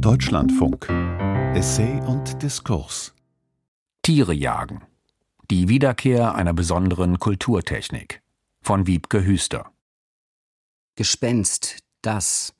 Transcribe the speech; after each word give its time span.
Deutschlandfunk 0.00 0.88
Essay 1.56 2.00
und 2.06 2.40
Diskurs 2.40 3.14
Tiere 4.02 4.32
jagen. 4.32 4.82
Die 5.50 5.68
Wiederkehr 5.68 6.36
einer 6.36 6.54
besonderen 6.54 7.18
Kulturtechnik. 7.18 8.22
Von 8.60 8.86
Wiebke 8.86 9.24
Hüster. 9.24 9.72
Gespenst, 10.94 11.78
das. 12.00 12.54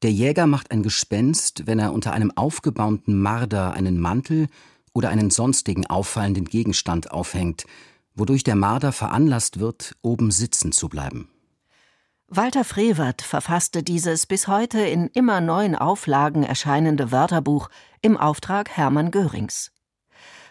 Der 0.00 0.12
Jäger 0.12 0.46
macht 0.46 0.70
ein 0.70 0.82
Gespenst, 0.82 1.66
wenn 1.66 1.78
er 1.78 1.92
unter 1.92 2.14
einem 2.14 2.30
aufgebaumten 2.34 3.20
Marder 3.20 3.74
einen 3.74 4.00
Mantel 4.00 4.46
oder 4.94 5.10
einen 5.10 5.30
sonstigen 5.30 5.86
auffallenden 5.86 6.46
Gegenstand 6.46 7.10
aufhängt, 7.10 7.66
wodurch 8.14 8.44
der 8.44 8.56
Marder 8.56 8.92
veranlasst 8.92 9.60
wird, 9.60 9.94
oben 10.00 10.30
sitzen 10.30 10.72
zu 10.72 10.88
bleiben. 10.88 11.31
Walter 12.34 12.64
Frevert 12.64 13.20
verfasste 13.20 13.82
dieses 13.82 14.24
bis 14.24 14.48
heute 14.48 14.80
in 14.80 15.08
immer 15.08 15.42
neuen 15.42 15.76
Auflagen 15.76 16.44
erscheinende 16.44 17.12
Wörterbuch 17.12 17.68
im 18.00 18.16
Auftrag 18.16 18.70
Hermann 18.70 19.10
Görings. 19.10 19.70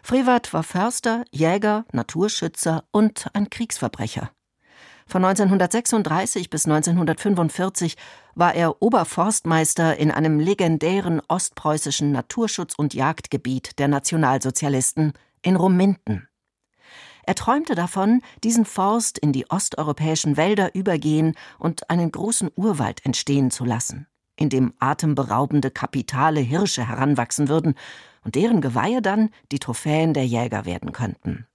Frevert 0.03 0.53
war 0.53 0.61
Förster, 0.61 1.25
Jäger, 1.31 1.85
Naturschützer 1.91 2.83
und 2.91 3.25
ein 3.33 3.49
Kriegsverbrecher. 3.49 4.29
Von 5.07 5.25
1936 5.25 6.51
bis 6.51 6.67
1945 6.67 7.97
war 8.35 8.53
er 8.53 8.79
Oberforstmeister 8.83 9.97
in 9.97 10.11
einem 10.11 10.39
legendären 10.39 11.19
ostpreußischen 11.27 12.11
Naturschutz- 12.11 12.75
und 12.77 12.93
Jagdgebiet 12.93 13.79
der 13.79 13.87
Nationalsozialisten 13.87 15.13
in 15.41 15.55
Ruminten. 15.55 16.27
Er 17.23 17.35
träumte 17.35 17.75
davon, 17.75 18.21
diesen 18.43 18.65
Forst 18.65 19.17
in 19.17 19.31
die 19.31 19.49
osteuropäischen 19.49 20.37
Wälder 20.37 20.73
übergehen 20.75 21.35
und 21.59 21.89
einen 21.89 22.11
großen 22.11 22.49
Urwald 22.55 23.05
entstehen 23.05 23.51
zu 23.51 23.65
lassen, 23.65 24.07
in 24.35 24.49
dem 24.49 24.73
atemberaubende 24.79 25.71
kapitale 25.71 26.39
Hirsche 26.39 26.87
heranwachsen 26.87 27.47
würden 27.47 27.75
und 28.23 28.35
deren 28.35 28.61
Geweihe 28.61 29.01
dann 29.01 29.29
die 29.51 29.59
Trophäen 29.59 30.13
der 30.13 30.25
Jäger 30.25 30.65
werden 30.65 30.91
könnten. 30.91 31.47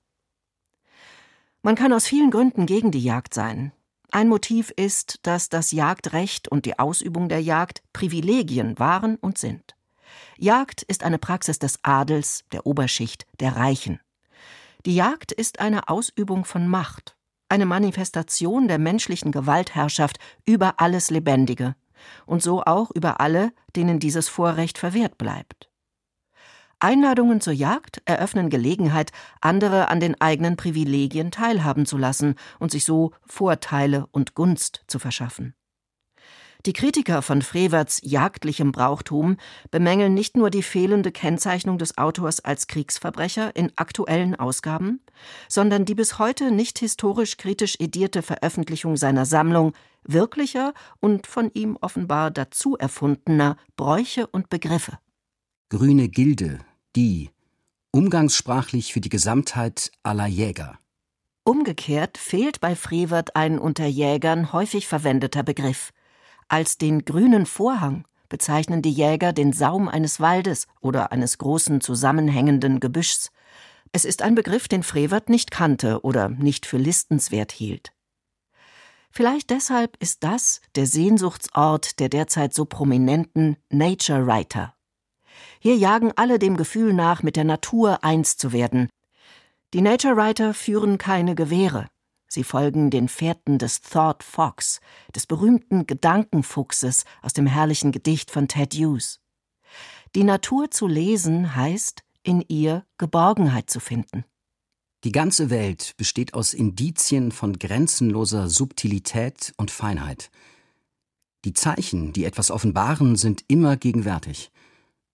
Man 1.62 1.74
kann 1.74 1.92
aus 1.92 2.06
vielen 2.06 2.30
Gründen 2.30 2.66
gegen 2.66 2.92
die 2.92 3.02
Jagd 3.02 3.34
sein. 3.34 3.72
Ein 4.12 4.28
Motiv 4.28 4.70
ist, 4.76 5.18
dass 5.22 5.48
das 5.48 5.72
Jagdrecht 5.72 6.46
und 6.46 6.64
die 6.64 6.78
Ausübung 6.78 7.28
der 7.28 7.42
Jagd 7.42 7.82
Privilegien 7.92 8.78
waren 8.78 9.16
und 9.16 9.36
sind. 9.36 9.74
Jagd 10.38 10.82
ist 10.82 11.02
eine 11.02 11.18
Praxis 11.18 11.58
des 11.58 11.80
Adels, 11.82 12.44
der 12.52 12.66
Oberschicht, 12.66 13.26
der 13.40 13.56
Reichen. 13.56 14.00
Die 14.86 14.94
Jagd 14.94 15.32
ist 15.32 15.58
eine 15.58 15.88
Ausübung 15.88 16.44
von 16.44 16.68
Macht, 16.68 17.16
eine 17.48 17.66
Manifestation 17.66 18.68
der 18.68 18.78
menschlichen 18.78 19.32
Gewaltherrschaft 19.32 20.18
über 20.44 20.78
alles 20.78 21.10
Lebendige 21.10 21.74
und 22.24 22.40
so 22.40 22.62
auch 22.62 22.92
über 22.92 23.18
alle, 23.18 23.50
denen 23.74 23.98
dieses 23.98 24.28
Vorrecht 24.28 24.78
verwehrt 24.78 25.18
bleibt. 25.18 25.72
Einladungen 26.78 27.40
zur 27.40 27.52
Jagd 27.52 28.00
eröffnen 28.04 28.48
Gelegenheit, 28.48 29.10
andere 29.40 29.88
an 29.88 29.98
den 29.98 30.20
eigenen 30.20 30.56
Privilegien 30.56 31.32
teilhaben 31.32 31.84
zu 31.84 31.98
lassen 31.98 32.36
und 32.60 32.70
sich 32.70 32.84
so 32.84 33.10
Vorteile 33.26 34.06
und 34.12 34.36
Gunst 34.36 34.84
zu 34.86 35.00
verschaffen. 35.00 35.56
Die 36.66 36.72
Kritiker 36.72 37.22
von 37.22 37.42
Frewerts 37.42 38.00
jagdlichem 38.02 38.72
Brauchtum 38.72 39.36
bemängeln 39.70 40.14
nicht 40.14 40.36
nur 40.36 40.50
die 40.50 40.64
fehlende 40.64 41.12
Kennzeichnung 41.12 41.78
des 41.78 41.96
Autors 41.96 42.40
als 42.40 42.66
Kriegsverbrecher 42.66 43.54
in 43.54 43.70
aktuellen 43.76 44.34
Ausgaben, 44.34 45.00
sondern 45.48 45.84
die 45.84 45.94
bis 45.94 46.18
heute 46.18 46.50
nicht 46.50 46.80
historisch 46.80 47.36
kritisch 47.36 47.76
edierte 47.78 48.20
Veröffentlichung 48.20 48.96
seiner 48.96 49.26
Sammlung 49.26 49.74
wirklicher 50.02 50.74
und 50.98 51.28
von 51.28 51.52
ihm 51.54 51.78
offenbar 51.80 52.32
dazu 52.32 52.76
erfundener 52.76 53.56
Bräuche 53.76 54.26
und 54.26 54.50
Begriffe. 54.50 54.98
Grüne 55.68 56.08
Gilde, 56.08 56.58
die, 56.96 57.30
umgangssprachlich 57.92 58.92
für 58.92 59.00
die 59.00 59.08
Gesamtheit 59.08 59.92
aller 60.02 60.26
Jäger. 60.26 60.80
Umgekehrt 61.44 62.18
fehlt 62.18 62.58
bei 62.60 62.74
Frevert 62.74 63.36
ein 63.36 63.60
unter 63.60 63.86
Jägern 63.86 64.52
häufig 64.52 64.88
verwendeter 64.88 65.44
Begriff. 65.44 65.92
Als 66.48 66.78
den 66.78 67.04
grünen 67.04 67.44
Vorhang 67.44 68.04
bezeichnen 68.28 68.82
die 68.82 68.92
Jäger 68.92 69.32
den 69.32 69.52
Saum 69.52 69.88
eines 69.88 70.20
Waldes 70.20 70.66
oder 70.80 71.12
eines 71.12 71.38
großen 71.38 71.80
zusammenhängenden 71.80 72.80
Gebüschs. 72.80 73.30
Es 73.92 74.04
ist 74.04 74.22
ein 74.22 74.34
Begriff, 74.34 74.68
den 74.68 74.82
Frevert 74.82 75.28
nicht 75.28 75.50
kannte 75.50 76.02
oder 76.02 76.28
nicht 76.28 76.66
für 76.66 76.78
listenswert 76.78 77.52
hielt. 77.52 77.92
Vielleicht 79.10 79.50
deshalb 79.50 79.96
ist 79.98 80.22
das 80.24 80.60
der 80.74 80.86
Sehnsuchtsort 80.86 81.98
der 82.00 82.10
derzeit 82.10 82.52
so 82.52 82.64
prominenten 82.64 83.56
Nature 83.70 84.26
Writer. 84.26 84.74
Hier 85.58 85.76
jagen 85.76 86.12
alle 86.16 86.38
dem 86.38 86.56
Gefühl 86.56 86.92
nach, 86.92 87.22
mit 87.22 87.36
der 87.36 87.44
Natur 87.44 88.04
eins 88.04 88.36
zu 88.36 88.52
werden. 88.52 88.88
Die 89.74 89.80
Nature 89.80 90.16
Writer 90.16 90.54
führen 90.54 90.98
keine 90.98 91.34
Gewehre. 91.34 91.88
Sie 92.28 92.44
folgen 92.44 92.90
den 92.90 93.08
Fährten 93.08 93.58
des 93.58 93.80
Thought 93.80 94.22
Fox, 94.22 94.80
des 95.14 95.26
berühmten 95.26 95.86
Gedankenfuchses 95.86 97.04
aus 97.22 97.32
dem 97.32 97.46
herrlichen 97.46 97.92
Gedicht 97.92 98.30
von 98.30 98.48
Ted 98.48 98.74
Hughes. 98.74 99.20
Die 100.14 100.24
Natur 100.24 100.70
zu 100.70 100.86
lesen 100.86 101.54
heißt, 101.54 102.02
in 102.22 102.44
ihr 102.48 102.84
Geborgenheit 102.98 103.70
zu 103.70 103.80
finden. 103.80 104.24
Die 105.04 105.12
ganze 105.12 105.50
Welt 105.50 105.94
besteht 105.96 106.34
aus 106.34 106.52
Indizien 106.52 107.30
von 107.30 107.58
grenzenloser 107.58 108.48
Subtilität 108.48 109.52
und 109.56 109.70
Feinheit. 109.70 110.30
Die 111.44 111.52
Zeichen, 111.52 112.12
die 112.12 112.24
etwas 112.24 112.50
offenbaren, 112.50 113.14
sind 113.14 113.44
immer 113.46 113.76
gegenwärtig. 113.76 114.50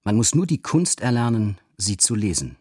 Man 0.02 0.16
muss 0.16 0.34
nur 0.34 0.46
die 0.46 0.62
Kunst 0.62 1.00
erlernen, 1.00 1.58
sie 1.76 1.98
zu 1.98 2.14
lesen. 2.14 2.56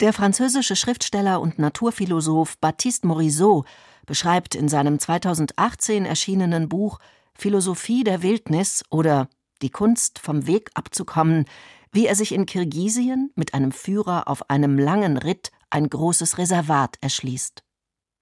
Der 0.00 0.14
französische 0.14 0.76
Schriftsteller 0.76 1.42
und 1.42 1.58
Naturphilosoph 1.58 2.56
Baptiste 2.56 3.06
Morisot 3.06 3.66
beschreibt 4.06 4.54
in 4.54 4.66
seinem 4.66 4.98
2018 4.98 6.06
erschienenen 6.06 6.70
Buch 6.70 7.00
Philosophie 7.34 8.02
der 8.02 8.22
Wildnis 8.22 8.82
oder 8.88 9.28
Die 9.60 9.68
Kunst 9.68 10.18
vom 10.18 10.46
Weg 10.46 10.70
abzukommen, 10.72 11.44
wie 11.92 12.06
er 12.06 12.14
sich 12.14 12.32
in 12.32 12.46
Kirgisien 12.46 13.30
mit 13.34 13.52
einem 13.52 13.72
Führer 13.72 14.26
auf 14.26 14.48
einem 14.48 14.78
langen 14.78 15.18
Ritt 15.18 15.50
ein 15.68 15.90
großes 15.90 16.38
Reservat 16.38 16.96
erschließt. 17.02 17.62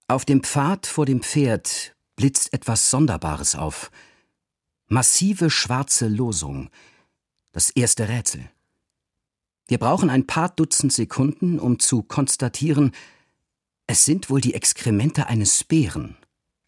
Auf 0.09 0.25
dem 0.25 0.43
Pfad 0.43 0.85
vor 0.87 1.07
dem 1.07 1.23
Pferd 1.23 1.95
blitzt 2.17 2.53
etwas 2.53 2.91
Sonderbares 2.91 3.55
auf. 3.55 3.93
Massive 4.89 5.49
schwarze 5.49 6.09
Losung. 6.09 6.71
Das 7.53 7.71
erste 7.71 8.09
Rätsel. 8.09 8.51
Wir 9.69 9.79
brauchen 9.79 10.09
ein 10.09 10.27
paar 10.27 10.49
Dutzend 10.49 10.95
Sekunden, 10.95 11.59
um 11.59 11.79
zu 11.79 12.03
konstatieren, 12.03 12.93
es 13.87 14.05
sind 14.05 14.31
wohl 14.31 14.41
die 14.41 14.55
Exkremente 14.55 15.29
eines 15.29 15.63
Bären, 15.63 16.17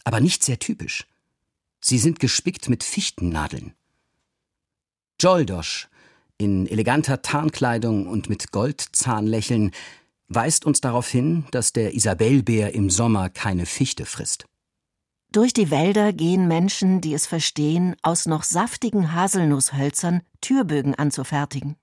aber 0.04 0.20
nicht 0.20 0.44
sehr 0.44 0.58
typisch. 0.58 1.06
Sie 1.80 1.98
sind 1.98 2.20
gespickt 2.20 2.68
mit 2.68 2.84
Fichtennadeln. 2.84 3.72
Joldosch, 5.18 5.88
in 6.36 6.66
eleganter 6.66 7.22
Tarnkleidung 7.22 8.06
und 8.06 8.28
mit 8.28 8.52
Goldzahnlächeln, 8.52 9.70
weist 10.28 10.66
uns 10.66 10.82
darauf 10.82 11.08
hin, 11.08 11.44
dass 11.50 11.72
der 11.72 11.94
Isabellbär 11.94 12.74
im 12.74 12.90
Sommer 12.90 13.30
keine 13.30 13.64
Fichte 13.64 14.04
frisst. 14.04 14.44
Durch 15.32 15.54
die 15.54 15.70
Wälder 15.70 16.12
gehen 16.12 16.48
Menschen, 16.48 17.00
die 17.00 17.14
es 17.14 17.26
verstehen, 17.26 17.96
aus 18.02 18.26
noch 18.26 18.42
saftigen 18.42 19.14
Haselnusshölzern 19.14 20.22
Türbögen 20.40 20.94
anzufertigen 20.94 21.76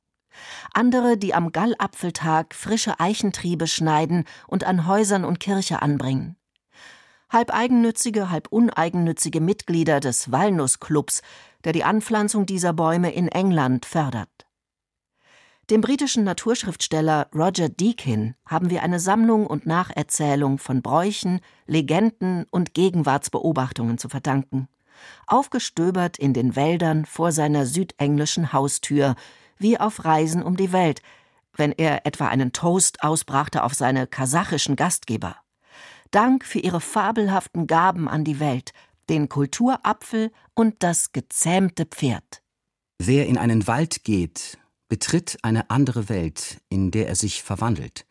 andere, 0.73 1.17
die 1.17 1.33
am 1.33 1.51
Gallapfeltag 1.51 2.53
frische 2.53 2.99
Eichentriebe 2.99 3.67
schneiden 3.67 4.25
und 4.47 4.63
an 4.63 4.87
Häusern 4.87 5.25
und 5.25 5.39
Kirche 5.39 5.81
anbringen. 5.81 6.35
Halb 7.29 7.53
eigennützige, 7.53 8.29
halb 8.29 8.47
uneigennützige 8.49 9.41
Mitglieder 9.41 9.99
des 9.99 10.31
Walnussclubs, 10.31 11.21
der 11.63 11.73
die 11.73 11.83
Anpflanzung 11.83 12.45
dieser 12.45 12.73
Bäume 12.73 13.11
in 13.11 13.27
England 13.27 13.85
fördert. 13.85 14.47
Dem 15.69 15.81
britischen 15.81 16.23
Naturschriftsteller 16.23 17.27
Roger 17.35 17.67
Deakin 17.67 18.35
haben 18.45 18.69
wir 18.69 18.83
eine 18.83 19.01
Sammlung 19.01 19.45
und 19.45 19.65
Nacherzählung 19.65 20.59
von 20.59 20.81
Bräuchen, 20.81 21.41
Legenden 21.65 22.45
und 22.51 22.73
Gegenwartsbeobachtungen 22.73 23.97
zu 23.97 24.07
verdanken. 24.07 24.69
Aufgestöbert 25.25 26.17
in 26.17 26.33
den 26.33 26.56
Wäldern 26.56 27.03
vor 27.03 27.33
seiner 27.33 27.65
südenglischen 27.65 28.53
Haustür, 28.53 29.15
wie 29.57 29.80
auf 29.80 30.06
Reisen 30.06 30.44
um 30.44 30.57
die 30.57 30.71
Welt, 30.71 31.01
wenn 31.56 31.71
er 31.71 32.06
etwa 32.06 32.27
einen 32.27 32.51
Toast 32.51 33.04
ausbrachte 33.04 33.63
auf 33.63 33.74
seine 33.74 34.07
kasachischen 34.07 34.75
Gastgeber. 34.75 35.38
Dank 36.12 36.45
für 36.45 36.59
ihre 36.59 36.81
fabelhaften 36.81 37.68
Gaben 37.68 38.07
an 38.07 38.24
die 38.24 38.39
Welt, 38.39 38.71
den 39.09 39.30
Kulturapfel 39.30 40.31
und 40.54 40.75
das 40.80 41.12
gezähmte 41.12 41.86
Pferd. 41.86 42.42
Wer 43.00 43.27
in 43.27 43.38
einen 43.38 43.68
Wald 43.68 44.04
geht, 44.04 44.57
betritt 44.89 45.38
eine 45.44 45.69
andere 45.69 46.10
Welt, 46.10 46.62
in 46.69 46.92
der 46.92 47.07
er 47.07 47.15
sich 47.15 47.44
verwandelt. 47.44 48.06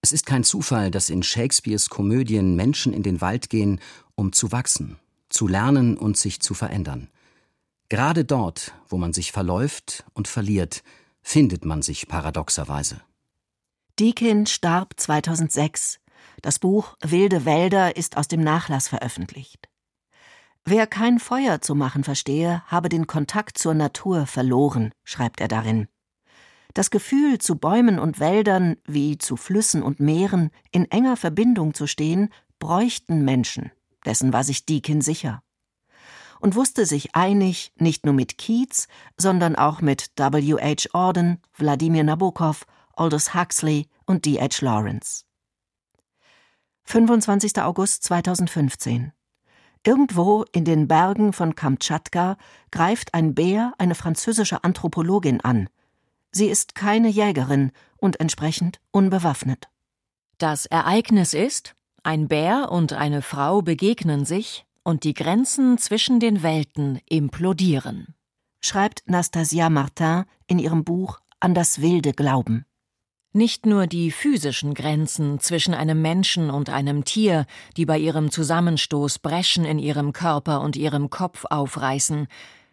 Es 0.00 0.12
ist 0.12 0.26
kein 0.26 0.44
Zufall, 0.44 0.90
dass 0.90 1.10
in 1.10 1.22
Shakespeares 1.22 1.88
Komödien 1.88 2.54
Menschen 2.54 2.92
in 2.92 3.02
den 3.02 3.20
Wald 3.20 3.50
gehen, 3.50 3.80
um 4.14 4.32
zu 4.32 4.52
wachsen, 4.52 4.98
zu 5.28 5.48
lernen 5.48 5.96
und 5.96 6.16
sich 6.16 6.40
zu 6.40 6.54
verändern. 6.54 7.08
Gerade 7.90 8.26
dort, 8.26 8.74
wo 8.88 8.98
man 8.98 9.14
sich 9.14 9.32
verläuft 9.32 10.04
und 10.12 10.28
verliert, 10.28 10.82
findet 11.22 11.64
man 11.64 11.80
sich 11.80 12.06
paradoxerweise. 12.06 13.00
Deakin 13.98 14.44
starb 14.44 14.94
2006. 14.98 15.98
Das 16.42 16.58
Buch 16.58 16.96
Wilde 17.00 17.46
Wälder 17.46 17.96
ist 17.96 18.18
aus 18.18 18.28
dem 18.28 18.42
Nachlass 18.42 18.88
veröffentlicht. 18.88 19.68
Wer 20.64 20.86
kein 20.86 21.18
Feuer 21.18 21.62
zu 21.62 21.74
machen 21.74 22.04
verstehe, 22.04 22.62
habe 22.66 22.90
den 22.90 23.06
Kontakt 23.06 23.56
zur 23.56 23.72
Natur 23.72 24.26
verloren, 24.26 24.92
schreibt 25.04 25.40
er 25.40 25.48
darin. 25.48 25.88
Das 26.74 26.90
Gefühl, 26.90 27.38
zu 27.38 27.56
Bäumen 27.56 27.98
und 27.98 28.20
Wäldern 28.20 28.76
wie 28.86 29.16
zu 29.16 29.36
Flüssen 29.36 29.82
und 29.82 29.98
Meeren 29.98 30.50
in 30.72 30.84
enger 30.90 31.16
Verbindung 31.16 31.72
zu 31.72 31.86
stehen, 31.86 32.28
bräuchten 32.58 33.24
Menschen. 33.24 33.72
Dessen 34.04 34.34
war 34.34 34.44
sich 34.44 34.66
Deakin 34.66 35.00
sicher 35.00 35.42
und 36.40 36.54
wusste 36.54 36.86
sich 36.86 37.14
einig 37.14 37.72
nicht 37.76 38.04
nur 38.04 38.14
mit 38.14 38.38
Keats, 38.38 38.88
sondern 39.16 39.56
auch 39.56 39.80
mit 39.80 40.12
W. 40.16 40.54
H. 40.54 40.88
Auden, 40.92 41.40
Wladimir 41.56 42.04
Nabokov, 42.04 42.66
Aldous 42.94 43.34
Huxley 43.34 43.86
und 44.06 44.24
D. 44.24 44.40
H. 44.40 44.64
Lawrence. 44.64 45.24
25. 46.84 47.60
August 47.62 48.04
2015 48.04 49.12
Irgendwo 49.84 50.44
in 50.52 50.64
den 50.64 50.88
Bergen 50.88 51.32
von 51.32 51.54
Kamtschatka 51.54 52.36
greift 52.70 53.14
ein 53.14 53.34
Bär 53.34 53.72
eine 53.78 53.94
französische 53.94 54.64
Anthropologin 54.64 55.40
an. 55.40 55.68
Sie 56.30 56.46
ist 56.46 56.74
keine 56.74 57.08
Jägerin 57.08 57.72
und 57.96 58.20
entsprechend 58.20 58.80
unbewaffnet. 58.90 59.68
Das 60.38 60.66
Ereignis 60.66 61.34
ist, 61.34 61.74
ein 62.02 62.28
Bär 62.28 62.70
und 62.70 62.92
eine 62.92 63.22
Frau 63.22 63.62
begegnen 63.62 64.24
sich 64.24 64.66
und 64.88 65.04
die 65.04 65.12
Grenzen 65.12 65.76
zwischen 65.76 66.18
den 66.18 66.42
Welten 66.42 66.98
implodieren. 67.10 68.14
Schreibt 68.62 69.02
Nastasia 69.04 69.68
Martin 69.68 70.24
in 70.46 70.58
ihrem 70.58 70.82
Buch 70.82 71.20
An 71.40 71.52
das 71.52 71.82
wilde 71.82 72.14
Glauben. 72.14 72.64
Nicht 73.34 73.66
nur 73.66 73.86
die 73.86 74.10
physischen 74.10 74.72
Grenzen 74.72 75.40
zwischen 75.40 75.74
einem 75.74 76.00
Menschen 76.00 76.48
und 76.48 76.70
einem 76.70 77.04
Tier, 77.04 77.44
die 77.76 77.84
bei 77.84 77.98
ihrem 77.98 78.30
Zusammenstoß 78.30 79.18
Breschen 79.18 79.66
in 79.66 79.78
ihrem 79.78 80.14
Körper 80.14 80.62
und 80.62 80.74
ihrem 80.74 81.10
Kopf 81.10 81.44
aufreißen, 81.44 82.26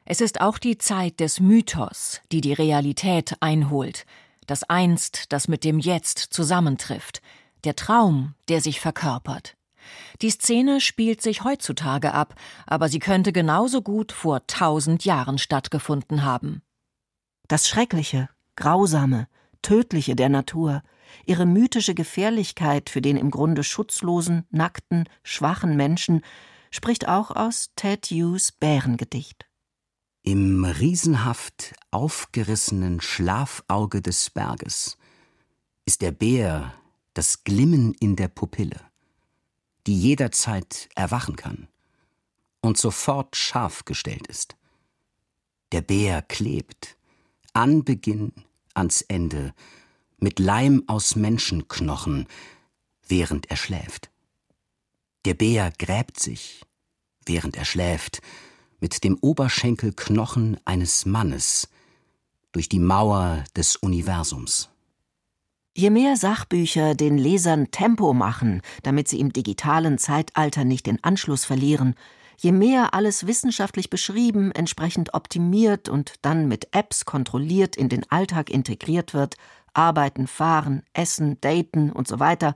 es 0.05 0.21
ist 0.21 0.39
auch 0.39 0.57
die 0.57 0.77
Zeit 0.77 1.19
des 1.19 1.41
Mythos, 1.41 2.21
die 2.31 2.39
die 2.39 2.53
Realität 2.53 3.35
einholt, 3.41 4.05
das 4.47 4.63
Einst, 4.63 5.33
das 5.33 5.49
mit 5.49 5.65
dem 5.65 5.79
Jetzt 5.79 6.19
zusammentrifft, 6.19 7.21
der 7.65 7.75
Traum, 7.75 8.35
der 8.47 8.61
sich 8.61 8.79
verkörpert. 8.79 9.57
Die 10.21 10.29
Szene 10.29 10.81
spielt 10.81 11.21
sich 11.21 11.43
heutzutage 11.43 12.13
ab, 12.13 12.35
aber 12.65 12.89
sie 12.89 12.99
könnte 12.99 13.31
genauso 13.31 13.81
gut 13.81 14.11
vor 14.11 14.47
tausend 14.47 15.05
Jahren 15.05 15.37
stattgefunden 15.37 16.23
haben. 16.23 16.61
Das 17.47 17.67
Schreckliche, 17.67 18.29
Grausame, 18.55 19.27
Tödliche 19.61 20.15
der 20.15 20.29
Natur, 20.29 20.83
ihre 21.25 21.45
mythische 21.45 21.95
Gefährlichkeit 21.95 22.89
für 22.89 23.01
den 23.01 23.17
im 23.17 23.31
Grunde 23.31 23.63
schutzlosen, 23.63 24.45
nackten, 24.49 25.07
schwachen 25.23 25.75
Menschen, 25.75 26.21
spricht 26.71 27.07
auch 27.07 27.31
aus 27.31 27.71
Ted 27.75 28.07
Hughes 28.07 28.51
Bärengedicht. 28.51 29.47
Im 30.23 30.65
riesenhaft 30.65 31.75
aufgerissenen 31.91 32.99
Schlafauge 32.99 34.01
des 34.01 34.29
Berges 34.29 34.97
ist 35.85 36.01
der 36.01 36.11
Bär 36.11 36.73
das 37.13 37.43
Glimmen 37.43 37.93
in 37.99 38.15
der 38.15 38.27
Pupille 38.27 38.81
die 39.87 39.99
jederzeit 39.99 40.89
erwachen 40.95 41.35
kann 41.35 41.67
und 42.61 42.77
sofort 42.77 43.35
scharf 43.35 43.85
gestellt 43.85 44.27
ist. 44.27 44.55
Der 45.71 45.81
Bär 45.81 46.21
klebt, 46.21 46.97
Anbeginn 47.53 48.33
ans 48.73 49.01
Ende, 49.01 49.53
mit 50.17 50.39
Leim 50.39 50.83
aus 50.87 51.15
Menschenknochen, 51.15 52.27
während 53.07 53.49
er 53.51 53.57
schläft. 53.57 54.09
Der 55.25 55.33
Bär 55.33 55.71
gräbt 55.77 56.19
sich, 56.19 56.61
während 57.25 57.55
er 57.55 57.65
schläft, 57.65 58.21
mit 58.79 59.03
dem 59.03 59.17
Oberschenkelknochen 59.19 60.59
eines 60.65 61.05
Mannes 61.05 61.69
durch 62.51 62.69
die 62.69 62.79
Mauer 62.79 63.43
des 63.55 63.75
Universums. 63.75 64.69
Je 65.77 65.89
mehr 65.89 66.15
Sachbücher 66.15 66.95
den 66.95 67.17
Lesern 67.17 67.69
Tempo 67.69 68.13
machen, 68.13 68.61
damit 68.83 69.09
sie 69.09 69.19
im 69.19 69.33
digitalen 69.33 69.97
Zeitalter 69.97 70.63
nicht 70.63 70.85
den 70.85 71.03
Anschluss 71.03 71.43
verlieren, 71.43 71.95
je 72.37 72.53
mehr 72.53 72.93
alles 72.93 73.27
wissenschaftlich 73.27 73.89
beschrieben, 73.89 74.53
entsprechend 74.53 75.13
optimiert 75.13 75.89
und 75.89 76.13
dann 76.21 76.47
mit 76.47 76.73
Apps 76.73 77.03
kontrolliert 77.03 77.75
in 77.75 77.89
den 77.89 78.09
Alltag 78.09 78.49
integriert 78.51 79.13
wird, 79.13 79.35
arbeiten, 79.73 80.27
fahren, 80.27 80.81
essen, 80.93 81.41
daten 81.41 81.91
und 81.91 82.07
so 82.07 82.21
weiter, 82.21 82.55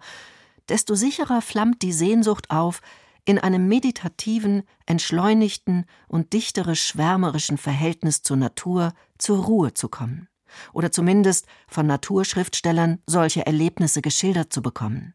desto 0.70 0.96
sicherer 0.96 1.42
flammt 1.42 1.82
die 1.82 1.92
Sehnsucht 1.92 2.50
auf, 2.50 2.80
in 3.26 3.38
einem 3.38 3.68
meditativen, 3.68 4.64
entschleunigten 4.86 5.84
und 6.08 6.32
dichterisch 6.32 6.84
schwärmerischen 6.84 7.58
Verhältnis 7.58 8.22
zur 8.22 8.38
Natur 8.38 8.94
zur 9.18 9.44
Ruhe 9.44 9.74
zu 9.74 9.90
kommen 9.90 10.29
oder 10.74 10.92
zumindest 10.92 11.48
von 11.68 11.88
Naturschriftstellern 11.88 13.00
solche 13.06 13.46
Erlebnisse 13.46 14.02
geschildert 14.02 14.52
zu 14.54 14.62
bekommen. 14.62 15.14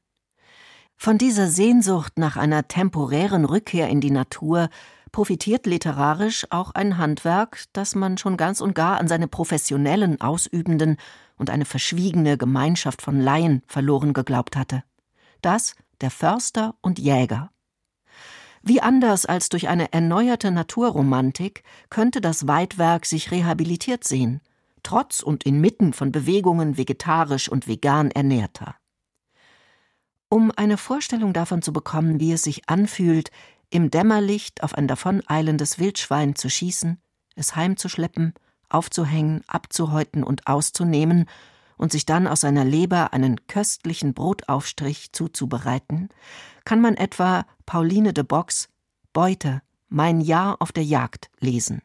Von 0.97 1.19
dieser 1.19 1.49
Sehnsucht 1.49 2.19
nach 2.19 2.37
einer 2.37 2.69
temporären 2.69 3.45
Rückkehr 3.45 3.89
in 3.89 4.01
die 4.01 4.11
Natur 4.11 4.69
profitiert 5.13 5.67
literarisch 5.67 6.47
auch 6.51 6.73
ein 6.73 6.99
Handwerk, 6.99 7.65
das 7.73 7.95
man 7.95 8.19
schon 8.19 8.37
ganz 8.37 8.61
und 8.61 8.75
gar 8.75 8.99
an 8.99 9.07
seine 9.07 9.29
professionellen 9.29 10.21
Ausübenden 10.21 10.97
und 11.37 11.51
eine 11.51 11.65
verschwiegene 11.65 12.37
Gemeinschaft 12.37 13.03
von 13.03 13.21
Laien 13.21 13.63
verloren 13.67 14.13
geglaubt 14.13 14.57
hatte. 14.57 14.83
Das 15.43 15.77
der 16.01 16.11
Förster 16.11 16.75
und 16.81 16.99
Jäger. 16.99 17.51
Wie 18.63 18.81
anders 18.81 19.27
als 19.27 19.49
durch 19.51 19.69
eine 19.69 19.93
erneuerte 19.93 20.51
Naturromantik 20.51 21.63
könnte 21.91 22.21
das 22.21 22.49
Weitwerk 22.49 23.07
sich 23.07 23.31
rehabilitiert 23.31 24.05
sehen– 24.05 24.41
trotz 24.85 25.21
und 25.21 25.45
inmitten 25.45 25.93
von 25.93 26.13
Bewegungen 26.13 26.79
vegetarisch 26.79 27.49
und 27.49 27.67
vegan 27.67 28.13
ernährter. 28.13 28.77
Um 30.29 30.53
eine 30.55 30.77
Vorstellung 30.77 31.33
davon 31.33 31.63
zu 31.63 31.73
bekommen, 31.73 32.21
wie 32.21 32.33
es 32.33 32.45
sich 32.45 32.69
anfühlt, 32.69 33.31
im 33.71 33.91
Dämmerlicht 33.91 34.63
auf 34.63 34.75
ein 34.75 34.87
davoneilendes 34.87 35.79
Wildschwein 35.79 36.37
zu 36.37 36.49
schießen, 36.49 37.01
es 37.35 37.57
heimzuschleppen, 37.57 38.35
aufzuhängen, 38.69 39.43
abzuhäuten 39.47 40.23
und 40.23 40.47
auszunehmen 40.47 41.27
und 41.77 41.93
sich 41.93 42.07
dann 42.07 42.27
aus 42.27 42.43
seiner 42.43 42.65
Leber 42.65 43.13
einen 43.13 43.47
köstlichen 43.47 44.15
Brotaufstrich 44.15 45.13
zuzubereiten, 45.13 46.09
kann 46.65 46.81
man 46.81 46.95
etwa 46.95 47.47
Pauline 47.67 48.13
de 48.13 48.25
Box 48.25 48.69
Beute, 49.13 49.63
mein 49.89 50.21
Jahr 50.21 50.61
auf 50.61 50.73
der 50.73 50.85
Jagd 50.85 51.31
lesen. 51.39 51.83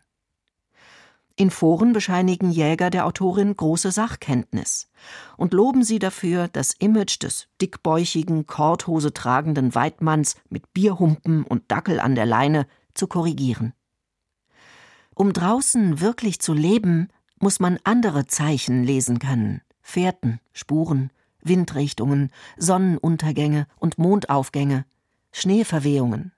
In 1.39 1.51
Foren 1.51 1.93
bescheinigen 1.93 2.51
Jäger 2.51 2.89
der 2.89 3.05
Autorin 3.05 3.55
große 3.55 3.91
Sachkenntnis 3.91 4.89
und 5.38 5.53
loben 5.53 5.86
sie 5.86 5.98
dafür, 5.98 6.50
das 6.50 6.74
Image 6.74 7.24
des 7.24 7.48
dickbäuchigen, 7.62 8.46
Korthose 8.46 9.13
tragenden 9.13 9.74
Weidmanns 9.74 10.36
mit 10.50 10.74
Bierhumpen 10.74 11.46
und 11.46 11.63
Dackel 11.72 12.01
an 12.01 12.15
der 12.15 12.25
Leine 12.25 12.67
zu 12.93 13.08
korrigieren. 13.08 13.72
Um 15.15 15.31
draußen 15.31 16.01
wirklich 16.01 16.41
zu 16.41 16.53
leben, 16.53 17.08
muss 17.39 17.62
man 17.62 17.79
andere 17.86 18.25
Zeichen 18.25 18.84
lesen 18.84 19.19
können: 19.19 19.62
Fährten, 19.81 20.41
Spuren, 20.51 21.10
Windrichtungen, 21.41 22.34
Sonnenuntergänge 22.58 23.65
und 23.77 23.98
Mondaufgänge, 23.98 24.84
Schneeverwehungen. 25.31 26.34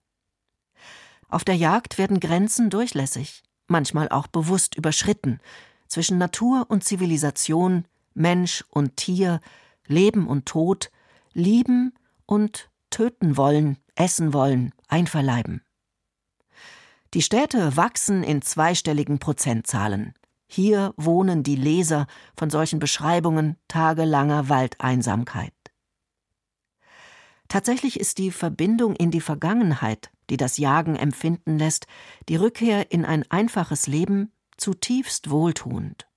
Auf 1.28 1.44
der 1.44 1.56
Jagd 1.56 1.98
werden 1.98 2.20
Grenzen 2.20 2.70
durchlässig 2.70 3.42
manchmal 3.72 4.10
auch 4.10 4.28
bewusst 4.28 4.76
überschritten, 4.76 5.40
zwischen 5.88 6.18
Natur 6.18 6.68
und 6.70 6.84
Zivilisation, 6.84 7.86
Mensch 8.14 8.64
und 8.70 8.98
Tier, 8.98 9.40
Leben 9.88 10.28
und 10.28 10.46
Tod, 10.46 10.92
lieben 11.34 11.94
und 12.26 12.70
töten 12.90 13.38
wollen, 13.38 13.78
essen 13.96 14.34
wollen, 14.34 14.74
einverleiben. 14.88 15.64
Die 17.14 17.22
Städte 17.22 17.76
wachsen 17.76 18.24
in 18.24 18.42
zweistelligen 18.42 19.20
Prozentzahlen. 19.20 20.14
Hier 20.48 20.94
wohnen 20.98 21.44
die 21.44 21.56
Leser 21.56 22.08
von 22.38 22.50
solchen 22.50 22.80
Beschreibungen 22.80 23.58
tagelanger 23.68 24.50
Waldeinsamkeit. 24.50 25.54
Tatsächlich 27.50 28.00
ist 28.00 28.18
die 28.18 28.32
Verbindung 28.32 28.96
in 28.96 29.12
die 29.12 29.20
Vergangenheit 29.20 30.10
die 30.32 30.38
das 30.38 30.58
Jagen 30.58 30.96
empfinden 30.96 31.60
lässt, 31.60 31.86
die 32.30 32.38
Rückkehr 32.38 32.92
in 32.92 33.06
ein 33.06 33.30
einfaches 33.30 33.86
Leben 33.86 34.32
zutiefst 34.58 35.30
wohltuend. 35.30 36.08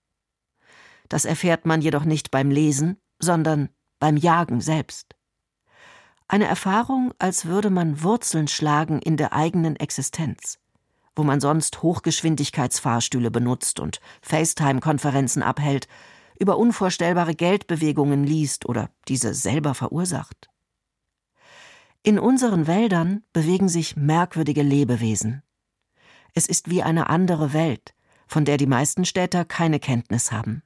Das 1.09 1.25
erfährt 1.25 1.67
man 1.67 1.83
jedoch 1.83 2.05
nicht 2.05 2.31
beim 2.31 2.51
Lesen, 2.51 2.97
sondern 3.19 3.69
beim 3.99 4.17
Jagen 4.17 4.61
selbst. 4.61 5.17
Eine 6.29 6.47
Erfahrung, 6.47 7.13
als 7.19 7.45
würde 7.45 7.71
man 7.71 8.03
Wurzeln 8.03 8.49
schlagen 8.49 9.01
in 9.01 9.17
der 9.17 9.33
eigenen 9.33 9.77
Existenz, 9.77 10.59
wo 11.17 11.25
man 11.25 11.41
sonst 11.41 11.83
Hochgeschwindigkeitsfahrstühle 11.83 13.31
benutzt 13.31 13.81
und 13.81 14.01
FaceTime-Konferenzen 14.23 15.43
abhält, 15.43 15.89
über 16.39 16.57
unvorstellbare 16.57 17.35
Geldbewegungen 17.35 18.25
liest 18.25 18.67
oder 18.67 18.91
diese 19.09 19.35
selber 19.35 19.75
verursacht. 19.75 20.49
In 22.07 22.19
unseren 22.19 22.67
Wäldern 22.67 23.25
bewegen 23.33 23.71
sich 23.71 23.97
merkwürdige 23.97 24.61
Lebewesen. 24.61 25.43
Es 26.35 26.47
ist 26.47 26.69
wie 26.69 26.83
eine 26.83 27.09
andere 27.09 27.55
Welt, 27.55 27.95
von 28.27 28.45
der 28.45 28.59
die 28.59 28.67
meisten 28.67 29.07
Städter 29.07 29.47
keine 29.47 29.81
Kenntnis 29.81 30.31
haben. 30.31 30.63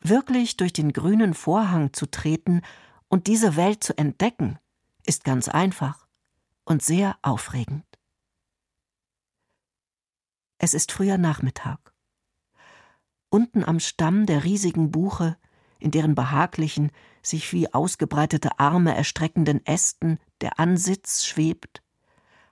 Wirklich 0.00 0.56
durch 0.56 0.72
den 0.72 0.92
grünen 0.92 1.32
Vorhang 1.32 1.92
zu 1.92 2.10
treten 2.10 2.62
und 3.06 3.28
diese 3.28 3.54
Welt 3.54 3.84
zu 3.84 3.96
entdecken, 3.96 4.58
ist 5.04 5.22
ganz 5.22 5.46
einfach 5.46 6.08
und 6.64 6.82
sehr 6.82 7.16
aufregend. 7.22 7.86
Es 10.58 10.74
ist 10.74 10.90
früher 10.90 11.18
Nachmittag. 11.18 11.94
Unten 13.28 13.62
am 13.62 13.78
Stamm 13.78 14.26
der 14.26 14.42
riesigen 14.42 14.90
Buche, 14.90 15.36
in 15.78 15.92
deren 15.92 16.16
behaglichen, 16.16 16.90
sich 17.26 17.52
wie 17.52 17.72
ausgebreitete 17.72 18.58
Arme 18.58 18.96
erstreckenden 18.96 19.64
Ästen 19.66 20.18
der 20.40 20.58
Ansitz 20.60 21.24
schwebt, 21.24 21.82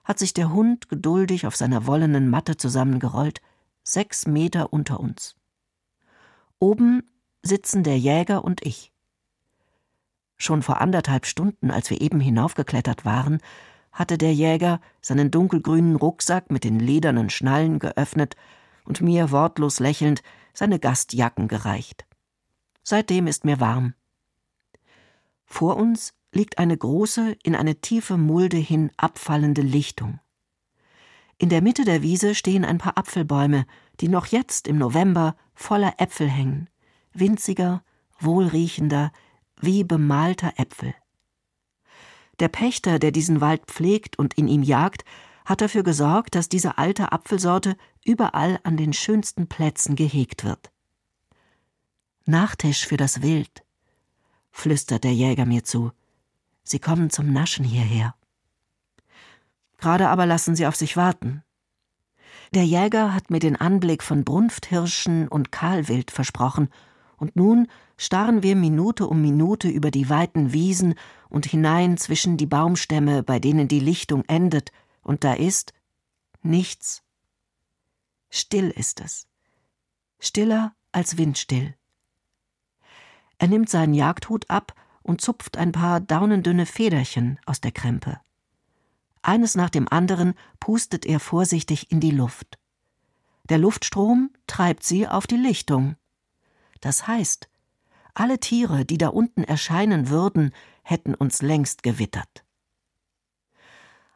hat 0.03 0.19
sich 0.19 0.33
der 0.33 0.51
Hund 0.51 0.89
geduldig 0.89 1.47
auf 1.47 1.55
seiner 1.55 1.87
wollenen 1.87 2.29
Matte 2.29 2.57
zusammengerollt, 2.57 3.41
sechs 3.83 4.27
Meter 4.27 4.73
unter 4.73 4.99
uns. 4.99 5.35
Oben 6.59 7.03
sitzen 7.41 7.83
der 7.83 7.97
Jäger 7.97 8.43
und 8.43 8.65
ich. 8.65 8.91
Schon 10.37 10.61
vor 10.61 10.81
anderthalb 10.81 11.25
Stunden, 11.25 11.71
als 11.71 11.89
wir 11.89 12.01
eben 12.01 12.19
hinaufgeklettert 12.19 13.05
waren, 13.05 13.39
hatte 13.91 14.17
der 14.17 14.33
Jäger 14.33 14.81
seinen 15.01 15.31
dunkelgrünen 15.31 15.95
Rucksack 15.95 16.51
mit 16.51 16.65
den 16.65 16.79
ledernen 16.79 17.29
Schnallen 17.29 17.79
geöffnet 17.79 18.35
und 18.83 19.01
mir 19.01 19.31
wortlos 19.31 19.79
lächelnd 19.79 20.21
seine 20.53 20.79
Gastjacken 20.79 21.47
gereicht. 21.47 22.05
Seitdem 22.83 23.27
ist 23.27 23.45
mir 23.45 23.59
warm. 23.59 23.93
Vor 25.55 25.77
uns 25.77 26.13
liegt 26.33 26.57
eine 26.57 26.75
große, 26.75 27.37
in 27.41 27.55
eine 27.55 27.79
tiefe 27.79 28.17
Mulde 28.17 28.57
hin 28.57 28.91
abfallende 28.97 29.61
Lichtung. 29.61 30.19
In 31.37 31.47
der 31.47 31.61
Mitte 31.61 31.85
der 31.85 32.01
Wiese 32.01 32.35
stehen 32.35 32.65
ein 32.65 32.77
paar 32.77 32.97
Apfelbäume, 32.97 33.65
die 34.01 34.09
noch 34.09 34.25
jetzt 34.25 34.67
im 34.67 34.77
November 34.77 35.37
voller 35.53 35.93
Äpfel 35.97 36.27
hängen, 36.27 36.69
winziger, 37.13 37.85
wohlriechender, 38.19 39.13
wie 39.61 39.85
bemalter 39.85 40.51
Äpfel. 40.57 40.93
Der 42.41 42.49
Pächter, 42.49 42.99
der 42.99 43.11
diesen 43.11 43.39
Wald 43.39 43.67
pflegt 43.67 44.19
und 44.19 44.33
in 44.33 44.49
ihm 44.49 44.61
jagt, 44.61 45.05
hat 45.45 45.61
dafür 45.61 45.83
gesorgt, 45.83 46.35
dass 46.35 46.49
diese 46.49 46.77
alte 46.77 47.13
Apfelsorte 47.13 47.77
überall 48.03 48.59
an 48.63 48.75
den 48.75 48.91
schönsten 48.91 49.47
Plätzen 49.47 49.95
gehegt 49.95 50.43
wird. 50.43 50.69
Nachtisch 52.25 52.85
für 52.85 52.97
das 52.97 53.21
Wild, 53.21 53.64
flüstert 54.55 55.03
der 55.03 55.13
Jäger 55.13 55.45
mir 55.45 55.63
zu. 55.63 55.91
Sie 56.63 56.79
kommen 56.79 57.09
zum 57.09 57.31
Naschen 57.31 57.65
hierher. 57.65 58.15
Gerade 59.77 60.07
aber 60.07 60.25
lassen 60.25 60.55
sie 60.55 60.65
auf 60.65 60.75
sich 60.75 60.95
warten. 60.95 61.43
Der 62.53 62.65
Jäger 62.65 63.13
hat 63.13 63.29
mir 63.29 63.39
den 63.39 63.57
Anblick 63.57 64.01
von 64.01 64.23
Brunfthirschen 64.23 65.27
und 65.27 65.51
Kahlwild 65.51 66.09
versprochen 66.09 66.69
und 67.17 67.35
nun 67.35 67.67
starren 67.97 68.43
wir 68.43 68.55
Minute 68.55 69.07
um 69.07 69.21
Minute 69.21 69.67
über 69.67 69.91
die 69.91 70.09
weiten 70.09 70.53
Wiesen 70.53 70.95
und 71.29 71.45
hinein 71.45 71.97
zwischen 71.97 72.37
die 72.37 72.45
Baumstämme, 72.45 73.23
bei 73.23 73.39
denen 73.39 73.67
die 73.67 73.81
Lichtung 73.81 74.23
endet, 74.27 74.71
und 75.01 75.23
da 75.25 75.33
ist 75.33 75.73
nichts. 76.41 77.03
Still 78.29 78.69
ist 78.69 79.01
es. 79.01 79.27
Stiller 80.19 80.73
als 80.93 81.17
windstill. 81.17 81.75
Er 83.45 83.49
nimmt 83.49 83.69
seinen 83.69 83.93
Jagdhut 83.93 84.49
ab 84.49 84.73
und 85.03 85.21
zupft 85.21 85.55
ein 85.55 85.71
paar 85.71 85.99
daunendünne 85.99 86.65
Federchen 86.65 87.37
aus 87.45 87.61
der 87.61 87.71
Krempe. 87.71 88.19
Eines 89.21 89.53
nach 89.53 89.69
dem 89.69 89.87
anderen 89.87 90.33
pustet 90.59 91.05
er 91.05 91.19
vorsichtig 91.19 91.91
in 91.91 91.99
die 91.99 92.09
Luft. 92.09 92.57
Der 93.47 93.59
Luftstrom 93.59 94.31
treibt 94.47 94.83
sie 94.83 95.07
auf 95.07 95.27
die 95.27 95.37
Lichtung. 95.37 95.95
Das 96.81 97.05
heißt, 97.05 97.47
alle 98.15 98.39
Tiere, 98.39 98.83
die 98.83 98.97
da 98.97 99.09
unten 99.09 99.43
erscheinen 99.43 100.09
würden, 100.09 100.51
hätten 100.81 101.13
uns 101.13 101.43
längst 101.43 101.83
gewittert. 101.83 102.43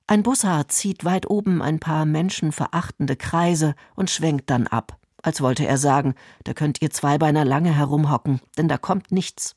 Ein 0.07 0.23
Bussard 0.23 0.71
zieht 0.71 1.05
weit 1.05 1.29
oben 1.29 1.61
ein 1.61 1.79
paar 1.79 2.07
menschenverachtende 2.07 3.15
Kreise 3.15 3.75
und 3.93 4.09
schwenkt 4.09 4.49
dann 4.49 4.65
ab, 4.65 4.98
als 5.21 5.41
wollte 5.41 5.67
er 5.67 5.77
sagen, 5.77 6.15
da 6.43 6.53
könnt 6.53 6.81
ihr 6.81 6.89
Zweibeiner 6.89 7.45
lange 7.45 7.75
herumhocken, 7.75 8.39
denn 8.57 8.67
da 8.67 8.77
kommt 8.77 9.11
nichts. 9.11 9.55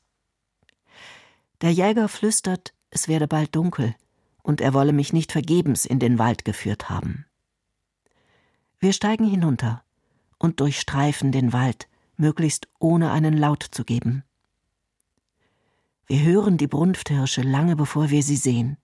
Der 1.61 1.71
Jäger 1.71 2.09
flüstert, 2.09 2.73
es 2.89 3.07
werde 3.07 3.27
bald 3.27 3.55
dunkel, 3.55 3.95
und 4.41 4.59
er 4.59 4.73
wolle 4.73 4.93
mich 4.93 5.13
nicht 5.13 5.31
vergebens 5.31 5.85
in 5.85 5.99
den 5.99 6.19
Wald 6.19 6.45
geführt 6.45 6.89
haben. 6.89 7.25
Wir 8.79 8.91
steigen 8.91 9.25
hinunter 9.25 9.83
und 10.37 10.59
durchstreifen 10.59 11.31
den 11.31 11.53
Wald, 11.53 11.87
möglichst 12.17 12.67
ohne 12.79 13.11
einen 13.11 13.37
Laut 13.37 13.63
zu 13.63 13.85
geben. 13.85 14.23
Wir 16.05 16.21
hören 16.21 16.57
die 16.57 16.67
Brunfthirsche 16.67 17.41
lange 17.41 17.77
bevor 17.77 18.09
wir 18.09 18.21
sie 18.23 18.35
sehen. 18.35 18.77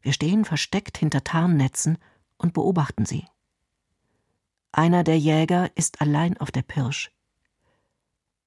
Wir 0.00 0.12
stehen 0.12 0.44
versteckt 0.44 0.98
hinter 0.98 1.24
Tarnnetzen 1.24 1.98
und 2.38 2.52
beobachten 2.52 3.06
sie. 3.06 3.26
Einer 4.76 5.04
der 5.04 5.18
Jäger 5.18 5.70
ist 5.74 6.02
allein 6.02 6.36
auf 6.36 6.50
der 6.50 6.60
Pirsch. 6.60 7.10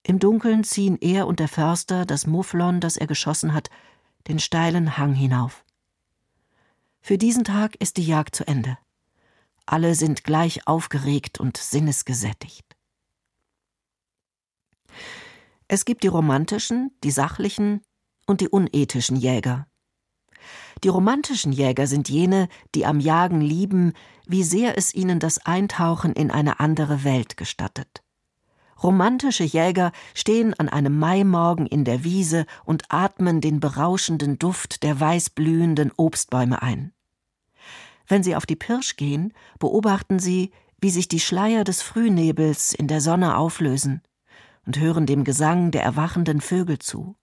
Im 0.03 0.19
Dunkeln 0.19 0.63
ziehen 0.63 0.95
er 1.01 1.25
und 1.25 1.39
der 1.39 1.47
Förster 1.47 2.05
das 2.05 2.27
Mufflon, 2.27 2.79
das 2.79 2.97
er 2.97 3.07
geschossen 3.07 3.55
hat, 3.55 3.71
den 4.27 4.37
steilen 4.37 4.95
Hang 4.95 5.15
hinauf. 5.15 5.65
Für 7.01 7.17
diesen 7.17 7.45
Tag 7.45 7.75
ist 7.77 7.97
die 7.97 8.05
Jagd 8.05 8.35
zu 8.35 8.45
Ende. 8.45 8.77
Alle 9.65 9.95
sind 9.95 10.23
gleich 10.23 10.67
aufgeregt 10.67 11.39
und 11.39 11.57
sinnesgesättigt. 11.57 12.75
Es 15.67 15.83
gibt 15.83 16.03
die 16.03 16.09
romantischen, 16.09 16.91
die 17.03 17.11
sachlichen 17.11 17.81
und 18.27 18.41
die 18.41 18.49
unethischen 18.49 19.15
Jäger. 19.15 19.65
Die 20.83 20.87
romantischen 20.87 21.51
Jäger 21.51 21.87
sind 21.87 22.09
jene, 22.09 22.47
die 22.73 22.85
am 22.85 22.99
Jagen 22.99 23.41
lieben, 23.41 23.93
wie 24.25 24.43
sehr 24.43 24.77
es 24.77 24.93
ihnen 24.93 25.19
das 25.19 25.45
Eintauchen 25.45 26.13
in 26.13 26.31
eine 26.31 26.59
andere 26.59 27.03
Welt 27.03 27.35
gestattet. 27.37 28.03
Romantische 28.81 29.43
Jäger 29.43 29.91
stehen 30.13 30.53
an 30.53 30.69
einem 30.69 30.97
Maimorgen 30.97 31.65
in 31.65 31.83
der 31.83 32.05
Wiese 32.05 32.45
und 32.63 32.85
atmen 32.87 33.41
den 33.41 33.59
berauschenden 33.59 34.39
Duft 34.39 34.83
der 34.83 34.99
weißblühenden 34.99 35.91
Obstbäume 35.97 36.61
ein. 36.61 36.93
Wenn 38.07 38.23
sie 38.23 38.35
auf 38.35 38.45
die 38.45 38.55
Pirsch 38.55 38.95
gehen, 38.95 39.33
beobachten 39.59 40.19
sie, 40.19 40.51
wie 40.79 40.89
sich 40.89 41.09
die 41.09 41.19
Schleier 41.19 41.65
des 41.65 41.81
Frühnebels 41.81 42.73
in 42.73 42.87
der 42.87 43.01
Sonne 43.01 43.37
auflösen 43.37 44.01
und 44.65 44.79
hören 44.79 45.05
dem 45.05 45.25
Gesang 45.25 45.71
der 45.71 45.83
erwachenden 45.83 46.39
Vögel 46.39 46.79
zu. 46.79 47.15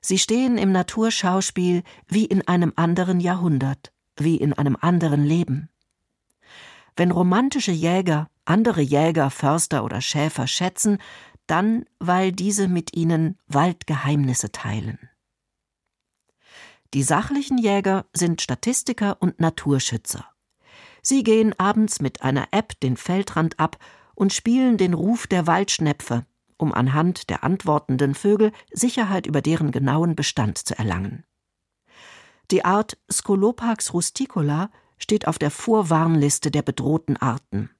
Sie 0.00 0.18
stehen 0.18 0.58
im 0.58 0.72
Naturschauspiel 0.72 1.82
wie 2.08 2.24
in 2.24 2.46
einem 2.48 2.72
anderen 2.76 3.20
Jahrhundert, 3.20 3.92
wie 4.16 4.36
in 4.36 4.52
einem 4.52 4.76
anderen 4.80 5.24
Leben. 5.24 5.68
Wenn 6.96 7.10
romantische 7.10 7.72
Jäger 7.72 8.28
andere 8.50 8.80
Jäger, 8.80 9.30
Förster 9.30 9.84
oder 9.84 10.00
Schäfer 10.00 10.46
schätzen, 10.46 10.98
dann 11.46 11.84
weil 11.98 12.32
diese 12.32 12.68
mit 12.68 12.96
ihnen 12.96 13.38
Waldgeheimnisse 13.46 14.50
teilen. 14.50 14.98
Die 16.92 17.04
sachlichen 17.04 17.58
Jäger 17.58 18.06
sind 18.12 18.42
Statistiker 18.42 19.16
und 19.20 19.38
Naturschützer. 19.38 20.26
Sie 21.02 21.22
gehen 21.22 21.58
abends 21.58 22.00
mit 22.00 22.22
einer 22.22 22.48
App 22.50 22.78
den 22.80 22.96
Feldrand 22.96 23.58
ab 23.60 23.78
und 24.14 24.32
spielen 24.32 24.76
den 24.76 24.94
Ruf 24.94 25.28
der 25.28 25.46
Waldschnepfe, 25.46 26.26
um 26.60 26.72
anhand 26.74 27.30
der 27.30 27.44
antwortenden 27.44 28.14
Vögel 28.14 28.52
Sicherheit 28.72 29.26
über 29.26 29.42
deren 29.42 29.70
genauen 29.70 30.14
Bestand 30.14 30.58
zu 30.58 30.78
erlangen. 30.78 31.24
Die 32.50 32.64
Art 32.64 32.98
Scolopax 33.10 33.92
rusticola 33.94 34.70
steht 34.98 35.26
auf 35.26 35.38
der 35.38 35.50
Vorwarnliste 35.50 36.50
der 36.50 36.62
bedrohten 36.62 37.16
Arten. 37.16 37.70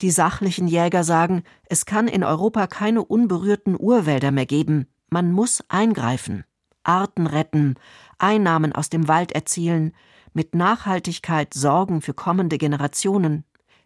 Die 0.00 0.10
sachlichen 0.10 0.66
Jäger 0.66 1.04
sagen, 1.04 1.44
es 1.68 1.86
kann 1.86 2.08
in 2.08 2.24
Europa 2.24 2.66
keine 2.66 3.04
unberührten 3.04 3.76
Urwälder 3.78 4.32
mehr 4.32 4.46
geben, 4.46 4.88
man 5.10 5.30
muss 5.30 5.62
eingreifen, 5.68 6.44
Arten 6.82 7.26
retten, 7.26 7.76
Einnahmen 8.18 8.72
aus 8.72 8.90
dem 8.90 9.06
Wald 9.06 9.32
erzielen, 9.32 9.94
mit 10.32 10.54
Nachhaltigkeit 10.54 11.54
sorgen 11.54 12.00
für 12.00 12.14
kommende 12.14 12.58
Generationen, 12.58 13.44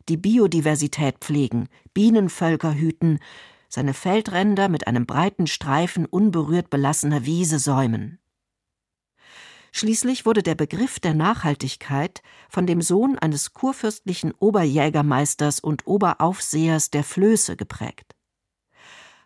die 0.09 0.17
Biodiversität 0.17 1.19
pflegen, 1.21 1.69
Bienenvölker 1.93 2.75
hüten, 2.75 3.19
seine 3.69 3.95
Feldränder 3.95 4.69
mit 4.69 4.87
einem 4.87 5.07
breiten 5.07 5.47
Streifen 5.47 6.07
unberührt 6.07 6.71
belassener 6.71 7.25
Wiese 7.25 7.59
säumen. 7.59 8.19
Schließlich 9.73 10.25
wurde 10.25 10.43
der 10.43 10.55
Begriff 10.55 11.01
der 11.01 11.13
Nachhaltigkeit 11.13 12.23
von 12.49 12.67
dem 12.67 12.81
Sohn 12.81 13.19
eines 13.19 13.53
kurfürstlichen 13.53 14.33
Oberjägermeisters 14.33 15.61
und 15.61 15.87
Oberaufsehers 15.87 16.91
der 16.91 17.05
Flöße 17.05 17.57
geprägt. 17.57 18.17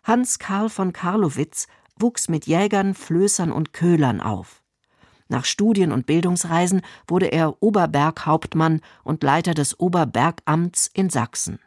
Hans 0.03 0.39
Karl 0.39 0.69
von 0.69 0.91
Karlowitz 0.91 1.67
wuchs 1.97 2.27
mit 2.27 2.47
Jägern, 2.47 2.95
Flößern 2.95 3.51
und 3.51 3.71
Köhlern 3.71 4.19
auf. 4.19 4.61
Nach 5.29 5.45
Studien 5.45 5.93
und 5.93 6.05
Bildungsreisen 6.05 6.81
wurde 7.07 7.27
er 7.27 7.63
Oberberghauptmann 7.63 8.81
und 9.05 9.23
Leiter 9.23 9.53
des 9.53 9.79
Oberbergamts 9.79 10.89
in 10.93 11.09
Sachsen. 11.09 11.59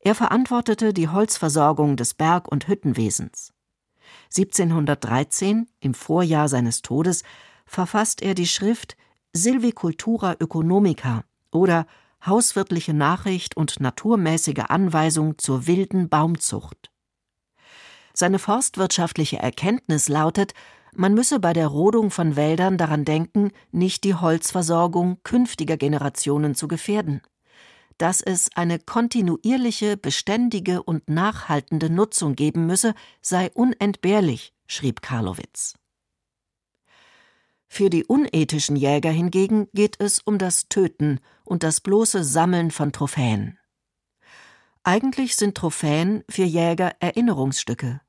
Er 0.00 0.14
verantwortete 0.14 0.94
die 0.94 1.08
Holzversorgung 1.08 1.96
des 1.96 2.14
Berg- 2.14 2.48
und 2.48 2.68
Hüttenwesens. 2.68 3.52
1713, 4.36 5.68
im 5.80 5.94
Vorjahr 5.94 6.48
seines 6.48 6.82
Todes, 6.82 7.22
verfasst 7.66 8.22
er 8.22 8.34
die 8.34 8.46
Schrift 8.46 8.96
Silvicultura 9.32 10.36
Ökonomica 10.40 11.24
oder 11.52 11.86
Hauswirtliche 12.24 12.92
Nachricht 12.92 13.56
und 13.56 13.80
naturmäßige 13.80 14.64
Anweisung 14.68 15.38
zur 15.38 15.66
wilden 15.66 16.08
Baumzucht. 16.08 16.90
Seine 18.12 18.38
forstwirtschaftliche 18.38 19.38
Erkenntnis 19.38 20.08
lautet, 20.08 20.52
man 20.94 21.14
müsse 21.14 21.38
bei 21.38 21.52
der 21.52 21.68
Rodung 21.68 22.10
von 22.10 22.36
Wäldern 22.36 22.76
daran 22.76 23.04
denken, 23.04 23.52
nicht 23.70 24.04
die 24.04 24.14
Holzversorgung 24.14 25.18
künftiger 25.22 25.76
Generationen 25.76 26.54
zu 26.54 26.68
gefährden. 26.68 27.22
Dass 28.00 28.22
es 28.22 28.48
eine 28.56 28.78
kontinuierliche, 28.78 29.98
beständige 29.98 30.82
und 30.82 31.10
nachhaltende 31.10 31.90
Nutzung 31.90 32.34
geben 32.34 32.64
müsse, 32.64 32.94
sei 33.20 33.50
unentbehrlich, 33.52 34.54
schrieb 34.66 35.02
Karlowitz. 35.02 35.74
Für 37.68 37.90
die 37.90 38.06
unethischen 38.06 38.76
Jäger 38.76 39.10
hingegen 39.10 39.68
geht 39.74 40.00
es 40.00 40.18
um 40.18 40.38
das 40.38 40.70
Töten 40.70 41.20
und 41.44 41.62
das 41.62 41.82
bloße 41.82 42.24
Sammeln 42.24 42.70
von 42.70 42.90
Trophäen. 42.92 43.58
Eigentlich 44.82 45.36
sind 45.36 45.58
Trophäen 45.58 46.24
für 46.30 46.44
Jäger 46.44 46.94
Erinnerungsstücke. 47.00 48.00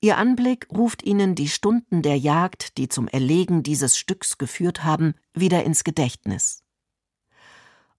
Ihr 0.00 0.16
Anblick 0.16 0.66
ruft 0.72 1.02
ihnen 1.02 1.34
die 1.34 1.48
Stunden 1.48 2.00
der 2.00 2.16
Jagd, 2.16 2.78
die 2.78 2.88
zum 2.88 3.08
Erlegen 3.08 3.62
dieses 3.62 3.98
Stücks 3.98 4.38
geführt 4.38 4.82
haben, 4.82 5.12
wieder 5.34 5.62
ins 5.62 5.84
Gedächtnis. 5.84 6.63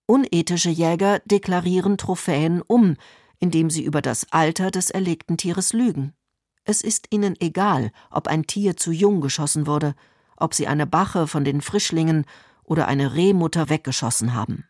Unethische 0.08 0.70
Jäger 0.70 1.20
deklarieren 1.26 1.98
Trophäen 1.98 2.62
um, 2.62 2.96
indem 3.40 3.70
sie 3.70 3.84
über 3.84 4.02
das 4.02 4.32
Alter 4.32 4.72
des 4.72 4.92
erlegten 4.92 5.38
Tieres 5.38 5.74
lügen. 5.74 6.14
Es 6.64 6.82
ist 6.82 7.08
ihnen 7.12 7.36
egal, 7.40 7.92
ob 8.12 8.28
ein 8.28 8.48
Tier 8.48 8.78
zu 8.78 8.92
jung 8.92 9.22
geschossen 9.22 9.68
wurde, 9.68 9.96
ob 10.38 10.54
sie 10.54 10.68
eine 10.68 10.86
Bache 10.88 11.28
von 11.28 11.44
den 11.44 11.62
Frischlingen 11.62 12.26
oder 12.64 12.88
eine 12.88 13.14
Rehmutter 13.14 13.70
weggeschossen 13.70 14.34
haben. 14.34 14.66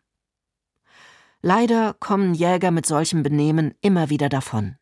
Leider 1.42 1.94
kommen 1.94 2.34
Jäger 2.34 2.70
mit 2.70 2.86
solchem 2.86 3.22
Benehmen 3.22 3.74
immer 3.80 4.10
wieder 4.10 4.28
davon. 4.28 4.76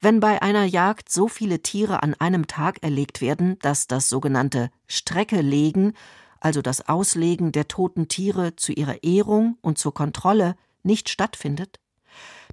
Wenn 0.00 0.20
bei 0.20 0.40
einer 0.40 0.64
Jagd 0.64 1.10
so 1.10 1.28
viele 1.28 1.60
Tiere 1.60 2.02
an 2.02 2.14
einem 2.14 2.46
Tag 2.46 2.82
erlegt 2.82 3.20
werden, 3.20 3.58
dass 3.60 3.86
das 3.86 4.08
sogenannte 4.08 4.70
Streckelegen, 4.86 5.92
also 6.40 6.62
das 6.62 6.88
Auslegen 6.88 7.52
der 7.52 7.68
toten 7.68 8.08
Tiere 8.08 8.56
zu 8.56 8.72
ihrer 8.72 9.02
Ehrung 9.02 9.58
und 9.60 9.78
zur 9.78 9.94
Kontrolle, 9.94 10.56
nicht 10.82 11.08
stattfindet, 11.08 11.78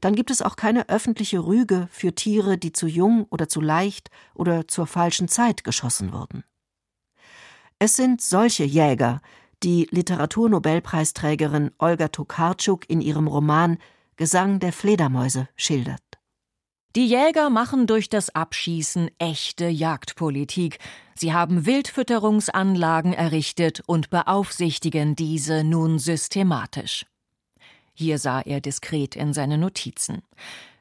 dann 0.02 0.16
gibt 0.16 0.30
es 0.30 0.42
auch 0.42 0.56
keine 0.56 0.90
öffentliche 0.90 1.40
Rüge 1.40 1.88
für 1.92 2.14
Tiere, 2.14 2.58
die 2.58 2.72
zu 2.72 2.88
jung 2.88 3.26
oder 3.30 3.50
zu 3.50 3.62
leicht 3.62 4.12
oder 4.36 4.68
zur 4.68 4.86
falschen 4.86 5.28
Zeit 5.28 5.64
geschossen 5.64 6.14
wurden. 6.14 6.44
Es 7.80 7.96
sind 7.96 8.22
solche 8.22 8.64
Jäger, 8.64 9.22
die 9.64 9.88
Literaturnobelpreisträgerin 9.92 11.72
Olga 11.80 12.10
Tokarczuk 12.10 12.90
in 12.90 13.02
ihrem 13.02 13.28
Roman 13.28 13.78
Gesang 14.16 14.60
der 14.60 14.74
Fledermäuse 14.74 15.48
schildert. 15.56 16.02
Die 16.98 17.06
Jäger 17.06 17.52
machen 17.52 17.86
durch 17.86 18.10
das 18.10 18.34
Abschießen 18.34 19.12
echte 19.20 19.68
Jagdpolitik. 19.68 20.80
Sie 21.14 21.32
haben 21.32 21.68
Wildfütterungsanlagen 21.68 23.14
errichtet 23.14 23.84
und 23.86 24.10
beaufsichtigen 24.10 25.16
diese 25.16 25.64
nun 25.64 26.00
systematisch. 26.00 27.06
Hier 27.94 28.18
sah 28.18 28.42
er 28.42 28.62
diskret 28.62 29.16
in 29.16 29.32
seine 29.32 29.60
Notizen. 29.60 30.24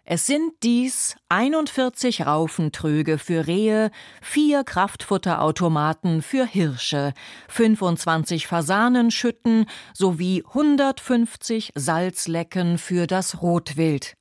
Es 0.05 0.25
sind 0.25 0.55
dies 0.63 1.17
41 1.29 2.25
Raufentröge 2.25 3.19
für 3.19 3.47
Rehe, 3.47 3.91
vier 4.23 4.65
Kraftfutterautomaten 4.65 6.23
für 6.23 6.47
Hirsche, 6.47 7.13
25 7.49 8.47
Fasanenschütten 8.47 9.67
sowie 9.93 10.43
150 10.47 11.73
Salzlecken 11.75 12.79
für 12.79 13.07
das 13.07 13.43
Rotwild. 13.43 14.17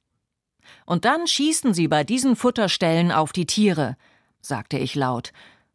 Und 0.86 1.06
dann 1.06 1.28
schießen 1.28 1.74
sie 1.74 1.88
bei 1.88 2.04
diesen 2.04 2.36
Futterstellen 2.36 3.12
auf 3.12 3.34
die 3.34 3.48
Tiere, 3.48 3.98
sagte 4.42 4.78
ich 4.78 4.96
laut, 4.96 5.34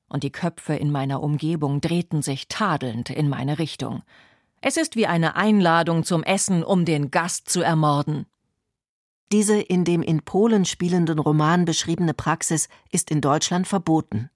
und 0.08 0.22
die 0.22 0.32
Köpfe 0.32 0.74
in 0.74 0.90
meiner 0.90 1.22
Umgebung 1.22 1.80
drehten 1.80 2.22
sich 2.22 2.48
tadelnd 2.48 3.10
in 3.10 3.28
meine 3.28 3.58
Richtung. 3.58 4.02
Es 4.60 4.76
ist 4.76 4.96
wie 4.96 5.06
eine 5.06 5.36
Einladung 5.36 6.04
zum 6.04 6.22
Essen, 6.22 6.62
um 6.62 6.84
den 6.84 7.10
Gast 7.10 7.48
zu 7.48 7.62
ermorden. 7.62 8.26
Diese 9.32 9.60
in 9.60 9.84
dem 9.84 10.02
in 10.02 10.22
Polen 10.22 10.64
spielenden 10.64 11.18
Roman 11.18 11.64
beschriebene 11.64 12.14
Praxis 12.14 12.68
ist 12.90 13.10
in 13.10 13.20
Deutschland 13.20 13.68
verboten. 13.68 14.28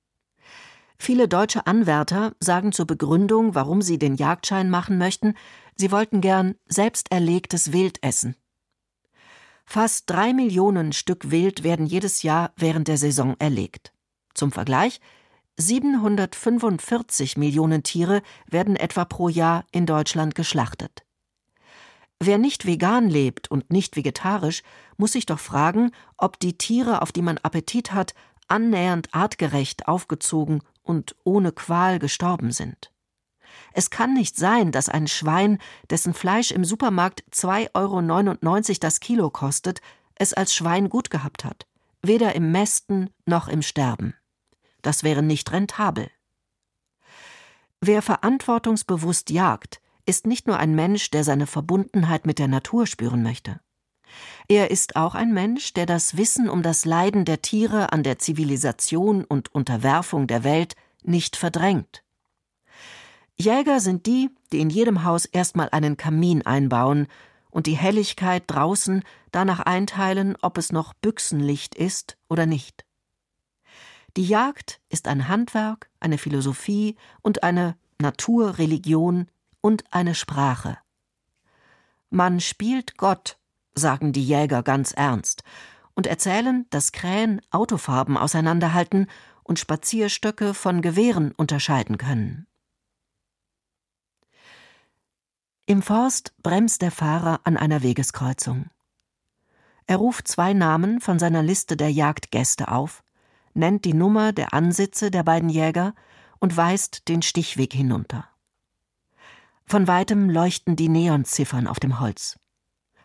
Viele 0.96 1.28
deutsche 1.28 1.66
Anwärter 1.66 2.34
sagen 2.38 2.72
zur 2.72 2.86
Begründung, 2.86 3.54
warum 3.54 3.82
sie 3.82 3.98
den 3.98 4.14
Jagdschein 4.14 4.70
machen 4.70 4.96
möchten, 4.96 5.34
sie 5.76 5.90
wollten 5.90 6.20
gern 6.20 6.54
selbst 6.66 7.10
erlegtes 7.10 7.72
Wild 7.72 8.02
essen. 8.02 8.36
Fast 9.66 10.10
drei 10.10 10.32
Millionen 10.32 10.92
Stück 10.92 11.30
Wild 11.30 11.64
werden 11.64 11.86
jedes 11.86 12.22
Jahr 12.22 12.52
während 12.56 12.88
der 12.88 12.98
Saison 12.98 13.34
erlegt. 13.38 13.92
Zum 14.34 14.52
Vergleich 14.52 15.00
745 15.56 17.36
Millionen 17.36 17.82
Tiere 17.82 18.22
werden 18.46 18.76
etwa 18.76 19.04
pro 19.04 19.28
Jahr 19.28 19.64
in 19.72 19.86
Deutschland 19.86 20.34
geschlachtet. 20.34 21.04
Wer 22.20 22.38
nicht 22.38 22.66
vegan 22.66 23.08
lebt 23.08 23.50
und 23.50 23.70
nicht 23.70 23.96
vegetarisch, 23.96 24.62
muss 24.96 25.12
sich 25.12 25.26
doch 25.26 25.38
fragen, 25.38 25.90
ob 26.16 26.40
die 26.40 26.56
Tiere, 26.56 27.02
auf 27.02 27.12
die 27.12 27.22
man 27.22 27.38
Appetit 27.38 27.92
hat, 27.92 28.14
annähernd 28.48 29.12
artgerecht 29.12 29.88
aufgezogen 29.88 30.62
und 30.82 31.16
ohne 31.24 31.52
Qual 31.52 31.98
gestorben 31.98 32.52
sind. 32.52 32.93
Es 33.72 33.90
kann 33.90 34.14
nicht 34.14 34.36
sein, 34.36 34.72
dass 34.72 34.88
ein 34.88 35.06
Schwein, 35.06 35.58
dessen 35.90 36.14
Fleisch 36.14 36.50
im 36.50 36.64
Supermarkt 36.64 37.24
2,99 37.32 37.70
Euro 37.74 38.78
das 38.80 39.00
Kilo 39.00 39.30
kostet, 39.30 39.80
es 40.14 40.32
als 40.32 40.54
Schwein 40.54 40.88
gut 40.88 41.10
gehabt 41.10 41.44
hat, 41.44 41.66
weder 42.02 42.34
im 42.34 42.52
Mästen 42.52 43.10
noch 43.26 43.48
im 43.48 43.62
Sterben. 43.62 44.14
Das 44.82 45.02
wäre 45.02 45.22
nicht 45.22 45.50
rentabel. 45.52 46.10
Wer 47.80 48.02
verantwortungsbewusst 48.02 49.30
jagt, 49.30 49.80
ist 50.06 50.26
nicht 50.26 50.46
nur 50.46 50.58
ein 50.58 50.74
Mensch, 50.74 51.10
der 51.10 51.24
seine 51.24 51.46
Verbundenheit 51.46 52.26
mit 52.26 52.38
der 52.38 52.48
Natur 52.48 52.86
spüren 52.86 53.22
möchte. 53.22 53.60
Er 54.48 54.70
ist 54.70 54.96
auch 54.96 55.14
ein 55.14 55.32
Mensch, 55.32 55.72
der 55.72 55.86
das 55.86 56.16
Wissen 56.16 56.48
um 56.48 56.62
das 56.62 56.84
Leiden 56.84 57.24
der 57.24 57.42
Tiere 57.42 57.92
an 57.92 58.02
der 58.02 58.18
Zivilisation 58.18 59.24
und 59.24 59.54
Unterwerfung 59.54 60.26
der 60.26 60.44
Welt 60.44 60.76
nicht 61.02 61.36
verdrängt. 61.36 62.03
Jäger 63.36 63.80
sind 63.80 64.06
die, 64.06 64.30
die 64.52 64.60
in 64.60 64.70
jedem 64.70 65.04
Haus 65.04 65.24
erstmal 65.24 65.68
einen 65.70 65.96
Kamin 65.96 66.42
einbauen 66.42 67.08
und 67.50 67.66
die 67.66 67.76
Helligkeit 67.76 68.44
draußen 68.46 69.02
danach 69.32 69.60
einteilen, 69.60 70.36
ob 70.40 70.58
es 70.58 70.72
noch 70.72 70.94
Büchsenlicht 70.94 71.74
ist 71.74 72.16
oder 72.28 72.46
nicht. 72.46 72.84
Die 74.16 74.26
Jagd 74.26 74.80
ist 74.88 75.08
ein 75.08 75.28
Handwerk, 75.28 75.90
eine 75.98 76.18
Philosophie 76.18 76.96
und 77.22 77.42
eine 77.42 77.76
Naturreligion, 78.00 79.28
und 79.64 79.82
eine 79.90 80.14
Sprache. 80.14 80.76
Man 82.10 82.38
spielt 82.38 82.98
Gott, 82.98 83.38
sagen 83.74 84.12
die 84.12 84.22
Jäger 84.22 84.62
ganz 84.62 84.92
ernst 84.92 85.42
und 85.94 86.06
erzählen, 86.06 86.66
dass 86.68 86.92
Krähen 86.92 87.40
Autofarben 87.50 88.18
auseinanderhalten 88.18 89.06
und 89.42 89.58
Spazierstöcke 89.58 90.52
von 90.52 90.82
Gewehren 90.82 91.32
unterscheiden 91.32 91.96
können. 91.96 92.46
Im 95.66 95.80
Forst 95.80 96.34
bremst 96.42 96.82
der 96.82 96.90
Fahrer 96.90 97.40
an 97.44 97.56
einer 97.56 97.82
Wegeskreuzung. 97.82 98.66
Er 99.86 99.96
ruft 99.96 100.28
zwei 100.28 100.52
Namen 100.52 101.00
von 101.00 101.18
seiner 101.18 101.42
Liste 101.42 101.76
der 101.76 101.90
Jagdgäste 101.90 102.68
auf, 102.70 103.02
nennt 103.54 103.86
die 103.86 103.94
Nummer 103.94 104.32
der 104.32 104.52
Ansitze 104.52 105.10
der 105.10 105.22
beiden 105.22 105.48
Jäger 105.48 105.94
und 106.38 106.54
weist 106.56 107.08
den 107.08 107.22
Stichweg 107.22 107.72
hinunter. 107.72 108.28
Von 109.64 109.86
weitem 109.86 110.28
leuchten 110.28 110.76
die 110.76 110.90
Neonziffern 110.90 111.66
auf 111.66 111.80
dem 111.80 111.98
Holz. 111.98 112.38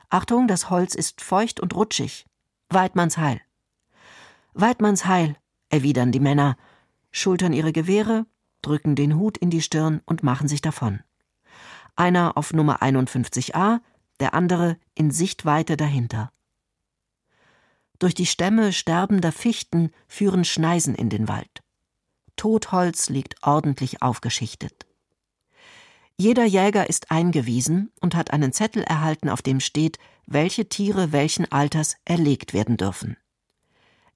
Achtung, 0.10 0.50
das 0.50 0.69
Holz 0.69 0.95
ist 0.95 1.22
feucht 1.22 1.62
und 1.62 1.76
rutschig. 1.76 2.26
Weidmanns 2.69 3.17
Heil. 3.17 3.39
Weidmanns 4.54 5.06
Heil, 5.06 5.38
erwidern 5.69 6.12
die 6.12 6.19
Männer, 6.19 6.58
schultern 7.12 7.54
ihre 7.54 7.72
Gewehre 7.72 8.26
drücken 8.62 8.95
den 8.98 9.15
Hut 9.15 9.38
in 9.38 9.50
die 9.50 9.62
Stirn 9.62 10.02
und 10.06 10.24
machen 10.24 10.50
sich 10.50 10.62
davon. 10.62 11.02
Einer 11.95 12.38
auf 12.38 12.54
Nummer 12.54 12.82
51a, 12.82 13.80
der 14.19 14.34
andere 14.34 14.78
in 14.95 15.12
Sichtweite 15.12 15.78
dahinter. 15.78 16.32
Durch 17.99 18.13
die 18.13 18.25
Stämme 18.25 18.71
sterbender 18.71 19.32
Fichten 19.32 19.91
führen 20.08 20.45
Schneisen 20.45 20.95
in 20.95 21.10
den 21.10 21.28
Wald. 21.28 21.62
Totholz 22.38 23.10
liegt 23.10 23.43
ordentlich 23.43 24.02
aufgeschichtet. 24.02 24.86
Jeder 26.17 26.45
Jäger 26.45 26.89
ist 26.89 27.12
eingewiesen 27.12 27.91
und 27.99 28.15
hat 28.15 28.32
einen 28.32 28.52
Zettel 28.54 28.84
erhalten, 28.84 29.30
auf 29.30 29.41
dem 29.41 29.60
steht, 29.60 29.99
welche 30.25 30.67
Tiere 30.67 31.12
welchen 31.12 31.52
Alters 31.52 31.95
erlegt 32.06 32.54
werden 32.54 32.78
dürfen. 32.78 33.17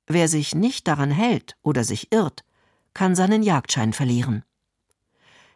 Wer 0.07 0.27
sich 0.27 0.53
nicht 0.53 0.87
daran 0.87 1.11
hält 1.11 1.55
oder 1.61 1.83
sich 1.83 2.11
irrt, 2.11 2.43
kann 2.93 3.15
seinen 3.15 3.41
Jagdschein 3.41 3.93
verlieren. 3.93 4.43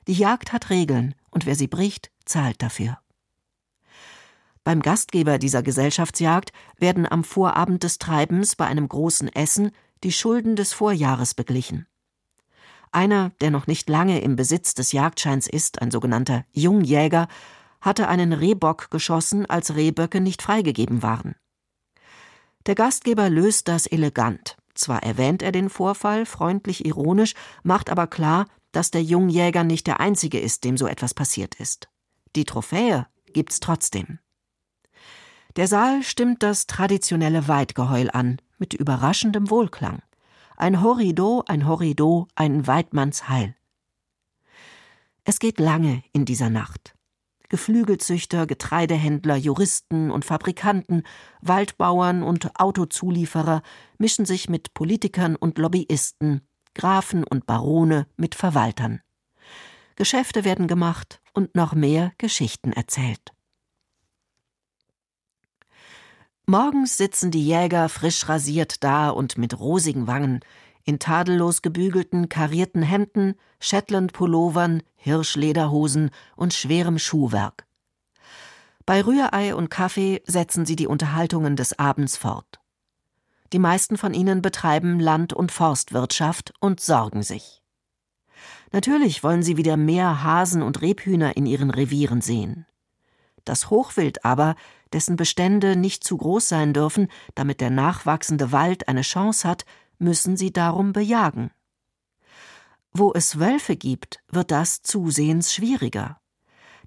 Die 0.07 0.13
Jagd 0.13 0.53
hat 0.53 0.69
Regeln, 0.69 1.15
und 1.31 1.45
wer 1.45 1.55
sie 1.55 1.67
bricht, 1.67 2.11
zahlt 2.23 2.61
dafür. 2.61 2.97
Beim 4.63 4.81
Gastgeber 4.81 5.37
dieser 5.37 5.63
Gesellschaftsjagd 5.63 6.51
werden 6.77 7.09
am 7.09 7.23
Vorabend 7.23 7.83
des 7.83 7.99
Treibens 7.99 8.55
bei 8.55 8.65
einem 8.65 8.87
großen 8.87 9.27
Essen 9.33 9.71
die 10.03 10.11
Schulden 10.11 10.55
des 10.55 10.73
Vorjahres 10.73 11.33
beglichen. 11.33 11.87
Einer, 12.91 13.31
der 13.41 13.51
noch 13.51 13.67
nicht 13.67 13.89
lange 13.89 14.21
im 14.21 14.35
Besitz 14.35 14.73
des 14.73 14.93
Jagdscheins 14.93 15.47
ist, 15.47 15.81
ein 15.81 15.91
sogenannter 15.91 16.45
Jungjäger, 16.51 17.27
hatte 17.81 18.07
einen 18.07 18.33
Rehbock 18.33 18.89
geschossen, 18.89 19.45
als 19.45 19.75
Rehböcke 19.75 20.21
nicht 20.21 20.41
freigegeben 20.41 21.03
waren. 21.03 21.35
Der 22.65 22.75
Gastgeber 22.75 23.29
löst 23.29 23.67
das 23.67 23.87
elegant. 23.87 24.57
Zwar 24.73 25.03
erwähnt 25.03 25.41
er 25.41 25.51
den 25.51 25.69
Vorfall 25.69 26.25
freundlich 26.25 26.85
ironisch, 26.85 27.33
macht 27.63 27.89
aber 27.89 28.07
klar, 28.07 28.45
dass 28.77 28.91
der 28.91 29.01
Jungjäger 29.01 29.63
nicht 29.63 29.87
der 29.87 29.99
einzige 29.99 30.39
ist, 30.39 30.63
dem 30.63 30.77
so 30.77 30.85
etwas 30.85 31.15
passiert 31.15 31.55
ist. 31.55 31.89
Die 32.35 32.45
Trophäe 32.45 33.07
gibt's 33.33 33.59
trotzdem. 33.59 34.19
Der 35.55 35.67
Saal 35.67 36.03
stimmt 36.03 36.43
das 36.43 36.67
traditionelle 36.67 37.47
Weidgeheul 37.47 38.11
an, 38.11 38.39
mit 38.59 38.75
überraschendem 38.75 39.49
Wohlklang. 39.49 40.03
Ein 40.57 40.83
Horrido, 40.83 41.43
ein 41.47 41.65
Horrido, 41.67 42.27
ein 42.35 42.67
Weidmannsheil. 42.67 43.55
Es 45.23 45.39
geht 45.39 45.59
lange 45.59 46.03
in 46.13 46.25
dieser 46.25 46.51
Nacht. 46.51 46.93
Geflügelzüchter, 47.49 48.45
Getreidehändler, 48.45 49.37
Juristen 49.37 50.11
und 50.11 50.23
Fabrikanten, 50.23 51.01
Waldbauern 51.41 52.21
und 52.21 52.59
Autozulieferer 52.59 53.63
mischen 53.97 54.25
sich 54.25 54.49
mit 54.49 54.75
Politikern 54.75 55.35
und 55.35 55.57
Lobbyisten, 55.57 56.46
Grafen 56.77 57.23
und 57.23 57.45
Barone 57.45 58.07
mit 58.15 58.35
Verwaltern. 58.35 59.01
Geschäfte 59.95 60.45
werden 60.45 60.67
gemacht 60.67 61.19
und 61.33 61.55
noch 61.55 61.73
mehr 61.73 62.13
Geschichten 62.17 62.71
erzählt. 62.71 63.33
Morgens 66.45 66.95
sitzen 66.95 67.31
die 67.31 67.45
Jäger 67.45 67.89
frisch 67.89 68.29
rasiert 68.29 68.83
da 68.83 69.09
und 69.09 69.37
mit 69.37 69.59
rosigen 69.59 70.07
Wangen, 70.07 70.39
in 70.85 70.99
tadellos 70.99 71.61
gebügelten, 71.61 72.29
karierten 72.29 72.83
Hemden, 72.83 73.35
Shetland-Pullovern, 73.59 74.83
Hirschlederhosen 74.95 76.11
und 76.37 76.53
schwerem 76.53 76.99
Schuhwerk. 76.99 77.65
Bei 78.85 79.01
Rührei 79.01 79.53
und 79.53 79.69
Kaffee 79.69 80.21
setzen 80.25 80.65
sie 80.65 80.77
die 80.77 80.87
Unterhaltungen 80.87 81.57
des 81.57 81.77
Abends 81.77 82.15
fort. 82.15 82.56
Die 83.53 83.59
meisten 83.59 83.97
von 83.97 84.13
ihnen 84.13 84.41
betreiben 84.41 84.99
Land- 84.99 85.33
und 85.33 85.51
Forstwirtschaft 85.51 86.53
und 86.59 86.79
sorgen 86.79 87.23
sich. 87.23 87.61
Natürlich 88.71 89.23
wollen 89.23 89.43
sie 89.43 89.57
wieder 89.57 89.77
mehr 89.77 90.23
Hasen 90.23 90.61
und 90.61 90.81
Rebhühner 90.81 91.37
in 91.37 91.45
ihren 91.45 91.69
Revieren 91.69 92.21
sehen. 92.21 92.65
Das 93.45 93.69
Hochwild 93.69 94.25
aber 94.25 94.55
dessen 94.91 95.15
Bestände 95.15 95.77
nicht 95.77 96.03
zu 96.03 96.17
groß 96.17 96.49
sein 96.49 96.73
dürfen, 96.73 97.07
damit 97.35 97.61
der 97.61 97.69
nachwachsende 97.69 98.51
Wald 98.51 98.87
eine 98.87 99.01
Chance 99.01 99.47
hat, 99.47 99.65
müssen 99.99 100.35
sie 100.35 100.51
darum 100.51 100.93
bejagen. 100.93 101.51
Wo 102.91 103.13
es 103.13 103.39
Wölfe 103.39 103.75
gibt, 103.75 104.19
wird 104.29 104.51
das 104.51 104.81
zusehends 104.81 105.53
schwieriger. 105.53 106.19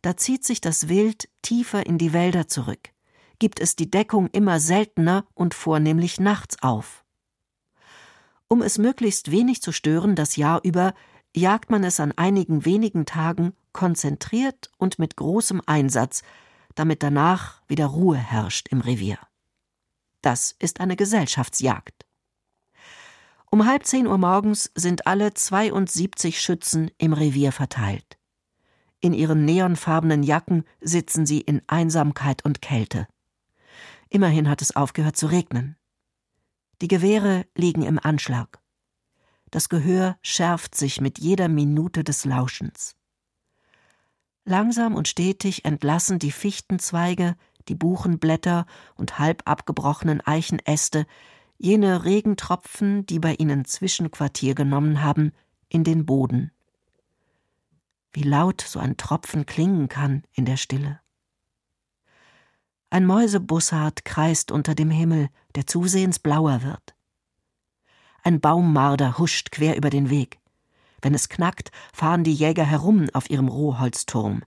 Da 0.02 0.16
zieht 0.16 0.44
sich 0.44 0.60
das 0.60 0.88
Wild 0.88 1.28
tiefer 1.42 1.86
in 1.86 1.98
die 1.98 2.12
Wälder 2.12 2.48
zurück, 2.48 2.89
gibt 3.40 3.59
es 3.59 3.74
die 3.74 3.90
Deckung 3.90 4.29
immer 4.29 4.61
seltener 4.61 5.26
und 5.35 5.55
vornehmlich 5.55 6.20
nachts 6.20 6.62
auf. 6.62 7.05
Um 8.46 8.62
es 8.62 8.79
möglichst 8.79 9.33
wenig 9.33 9.62
zu 9.62 9.72
stören 9.72 10.14
das 10.14 10.37
Jahr 10.37 10.61
über, 10.62 10.94
jagt 11.35 11.70
man 11.70 11.83
es 11.83 11.98
an 11.98 12.12
einigen 12.12 12.64
wenigen 12.64 13.07
Tagen 13.07 13.55
konzentriert 13.72 14.70
und 14.79 14.98
mit 14.98 15.16
großem 15.16 15.62
Einsatz, 15.66 16.22
damit 16.74 17.03
danach 17.03 17.62
wieder 17.68 17.87
Ruhe 17.87 18.16
herrscht 18.16 18.68
im 18.68 18.81
Revier. 18.81 19.18
Das 20.22 20.55
ist 20.59 20.81
eine 20.81 20.96
Gesellschaftsjagd. 20.96 22.07
Um 23.50 23.66
halb 23.66 23.85
zehn 23.85 24.07
Uhr 24.07 24.18
morgens 24.18 24.70
sind 24.74 25.07
alle 25.07 25.35
72 25.35 26.40
Schützen 26.40 26.90
im 26.98 27.12
Revier 27.12 27.53
verteilt. 27.53 28.18
In 29.00 29.12
ihren 29.12 29.44
neonfarbenen 29.44 30.22
Jacken 30.22 30.64
sitzen 30.81 31.24
sie 31.26 31.40
in 31.40 31.62
Einsamkeit 31.66 32.44
und 32.44 32.61
Kälte. 32.61 33.09
Immerhin 34.10 34.48
hat 34.48 34.60
es 34.60 34.76
aufgehört 34.76 35.16
zu 35.16 35.28
regnen. 35.28 35.76
Die 36.82 36.88
Gewehre 36.88 37.46
liegen 37.56 37.82
im 37.82 37.98
Anschlag. 37.98 38.60
Das 39.50 39.68
Gehör 39.68 40.18
schärft 40.22 40.74
sich 40.74 41.00
mit 41.00 41.18
jeder 41.18 41.48
Minute 41.48 42.04
des 42.04 42.24
Lauschens. 42.24 42.96
Langsam 44.44 44.94
und 44.94 45.06
stetig 45.06 45.64
entlassen 45.64 46.18
die 46.18 46.32
Fichtenzweige, 46.32 47.36
die 47.68 47.74
Buchenblätter 47.74 48.66
und 48.96 49.18
halb 49.18 49.42
abgebrochenen 49.48 50.20
Eichenäste 50.20 51.06
jene 51.56 52.04
Regentropfen, 52.04 53.06
die 53.06 53.18
bei 53.18 53.34
ihnen 53.34 53.64
Zwischenquartier 53.64 54.54
genommen 54.54 55.02
haben, 55.02 55.32
in 55.68 55.84
den 55.84 56.06
Boden. 56.06 56.52
Wie 58.12 58.22
laut 58.22 58.62
so 58.62 58.80
ein 58.80 58.96
Tropfen 58.96 59.46
klingen 59.46 59.88
kann 59.88 60.24
in 60.32 60.46
der 60.46 60.56
Stille. 60.56 61.00
Ein 63.00 63.06
Mäusebussard 63.06 64.04
kreist 64.04 64.52
unter 64.52 64.74
dem 64.74 64.90
Himmel, 64.90 65.30
der 65.54 65.66
zusehends 65.66 66.18
blauer 66.18 66.62
wird. 66.62 66.94
Ein 68.22 68.42
Baummarder 68.42 69.16
huscht 69.16 69.52
quer 69.52 69.74
über 69.74 69.88
den 69.88 70.10
Weg. 70.10 70.38
Wenn 71.00 71.14
es 71.14 71.30
knackt, 71.30 71.70
fahren 71.94 72.24
die 72.24 72.34
Jäger 72.34 72.66
herum 72.66 73.08
auf 73.14 73.30
ihrem 73.30 73.48
Rohholzturm. 73.48 74.42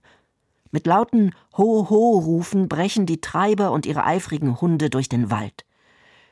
Mit 0.70 0.86
lauten 0.86 1.34
Ho-Ho-Rufen 1.56 2.68
brechen 2.68 3.06
die 3.06 3.20
Treiber 3.20 3.72
und 3.72 3.86
ihre 3.86 4.04
eifrigen 4.04 4.60
Hunde 4.60 4.88
durch 4.88 5.08
den 5.08 5.32
Wald. 5.32 5.64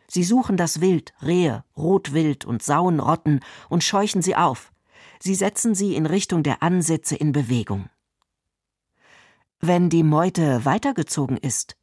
Sie 0.06 0.22
suchen 0.22 0.56
das 0.56 0.80
Wild, 0.80 1.14
Rehe, 1.22 1.64
Rotwild 1.76 2.44
und 2.44 2.62
Sauenrotten 2.62 3.40
und 3.68 3.82
scheuchen 3.82 4.22
sie 4.22 4.36
auf. 4.36 4.70
Sie 5.18 5.34
setzen 5.34 5.74
sie 5.74 5.96
in 5.96 6.06
Richtung 6.06 6.44
der 6.44 6.62
Ansätze 6.62 7.16
in 7.16 7.32
Bewegung. 7.32 7.88
Wenn 9.58 9.90
die 9.90 10.04
Meute 10.04 10.64
weitergezogen 10.64 11.36
ist, 11.36 11.76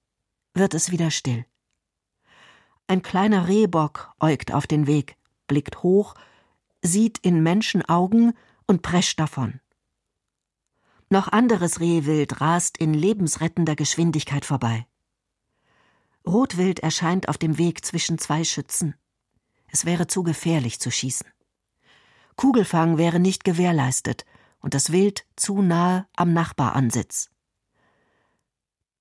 wird 0.60 0.76
es 0.76 0.92
wieder 0.92 1.10
still. 1.10 1.46
Ein 2.88 3.02
kleiner 3.02 3.48
Rehbock 3.48 4.14
äugt 4.20 4.54
auf 4.54 4.68
den 4.68 4.86
Weg, 4.86 5.16
blickt 5.48 5.82
hoch 5.84 6.16
sieht 6.82 7.18
in 7.20 7.44
Menschenaugen 7.44 8.34
und 8.66 8.82
prescht 8.82 9.20
davon. 9.20 9.60
Noch 11.10 11.28
anderes 11.28 11.80
Rehwild 11.80 12.40
rast 12.40 12.78
in 12.78 12.94
lebensrettender 12.94 13.76
Geschwindigkeit 13.76 14.46
vorbei. 14.46 14.86
Rotwild 16.26 16.80
erscheint 16.80 17.28
auf 17.30 17.38
dem 17.38 17.58
Weg 17.58 17.84
zwischen 17.84 18.20
zwei 18.20 18.44
Schützen. 18.44 18.96
Es 19.68 19.86
wäre 19.86 20.08
zu 20.08 20.24
gefährlich 20.24 20.80
zu 20.80 20.92
schießen. 20.92 21.28
Kugelfang 22.36 22.98
wäre 22.98 23.20
nicht 23.20 23.44
gewährleistet 23.44 24.26
und 24.60 24.74
das 24.74 24.92
Wild 24.92 25.26
zu 25.36 25.62
nahe 25.62 26.08
am 26.16 26.34
Nachbaransitz. 26.34 27.32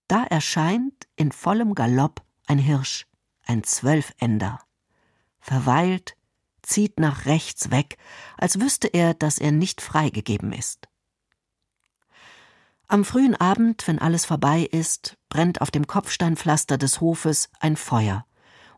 Da 0.09 0.25
erscheint 0.25 1.07
in 1.17 1.33
vollem 1.33 1.75
Galopp 1.75 2.23
ein 2.47 2.59
Hirsch, 2.59 3.07
ein 3.47 3.63
Zwölfender. 3.63 4.61
Verweilt, 5.39 6.17
zieht 6.63 6.99
nach 6.99 7.27
rechts 7.27 7.71
weg, 7.71 7.99
als 8.37 8.61
wüsste 8.61 8.89
er, 8.89 9.15
dass 9.15 9.39
er 9.39 9.53
nicht 9.53 9.81
freigegeben 9.81 10.53
ist. 10.53 10.89
Am 12.87 13.05
frühen 13.05 13.35
Abend, 13.35 13.87
wenn 13.87 13.99
alles 13.99 14.25
vorbei 14.25 14.63
ist, 14.63 15.19
brennt 15.29 15.61
auf 15.61 15.71
dem 15.71 15.87
Kopfsteinpflaster 15.87 16.79
des 16.79 17.03
Hofes 17.03 17.51
ein 17.61 17.77
Feuer, 17.77 18.25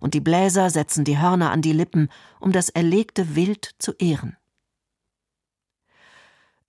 und 0.00 0.14
die 0.14 0.20
Bläser 0.20 0.70
setzen 0.70 1.04
die 1.04 1.18
Hörner 1.18 1.52
an 1.52 1.62
die 1.62 1.72
Lippen, 1.72 2.10
um 2.40 2.50
das 2.50 2.70
erlegte 2.70 3.36
Wild 3.36 3.70
zu 3.78 3.92
ehren. 3.92 4.36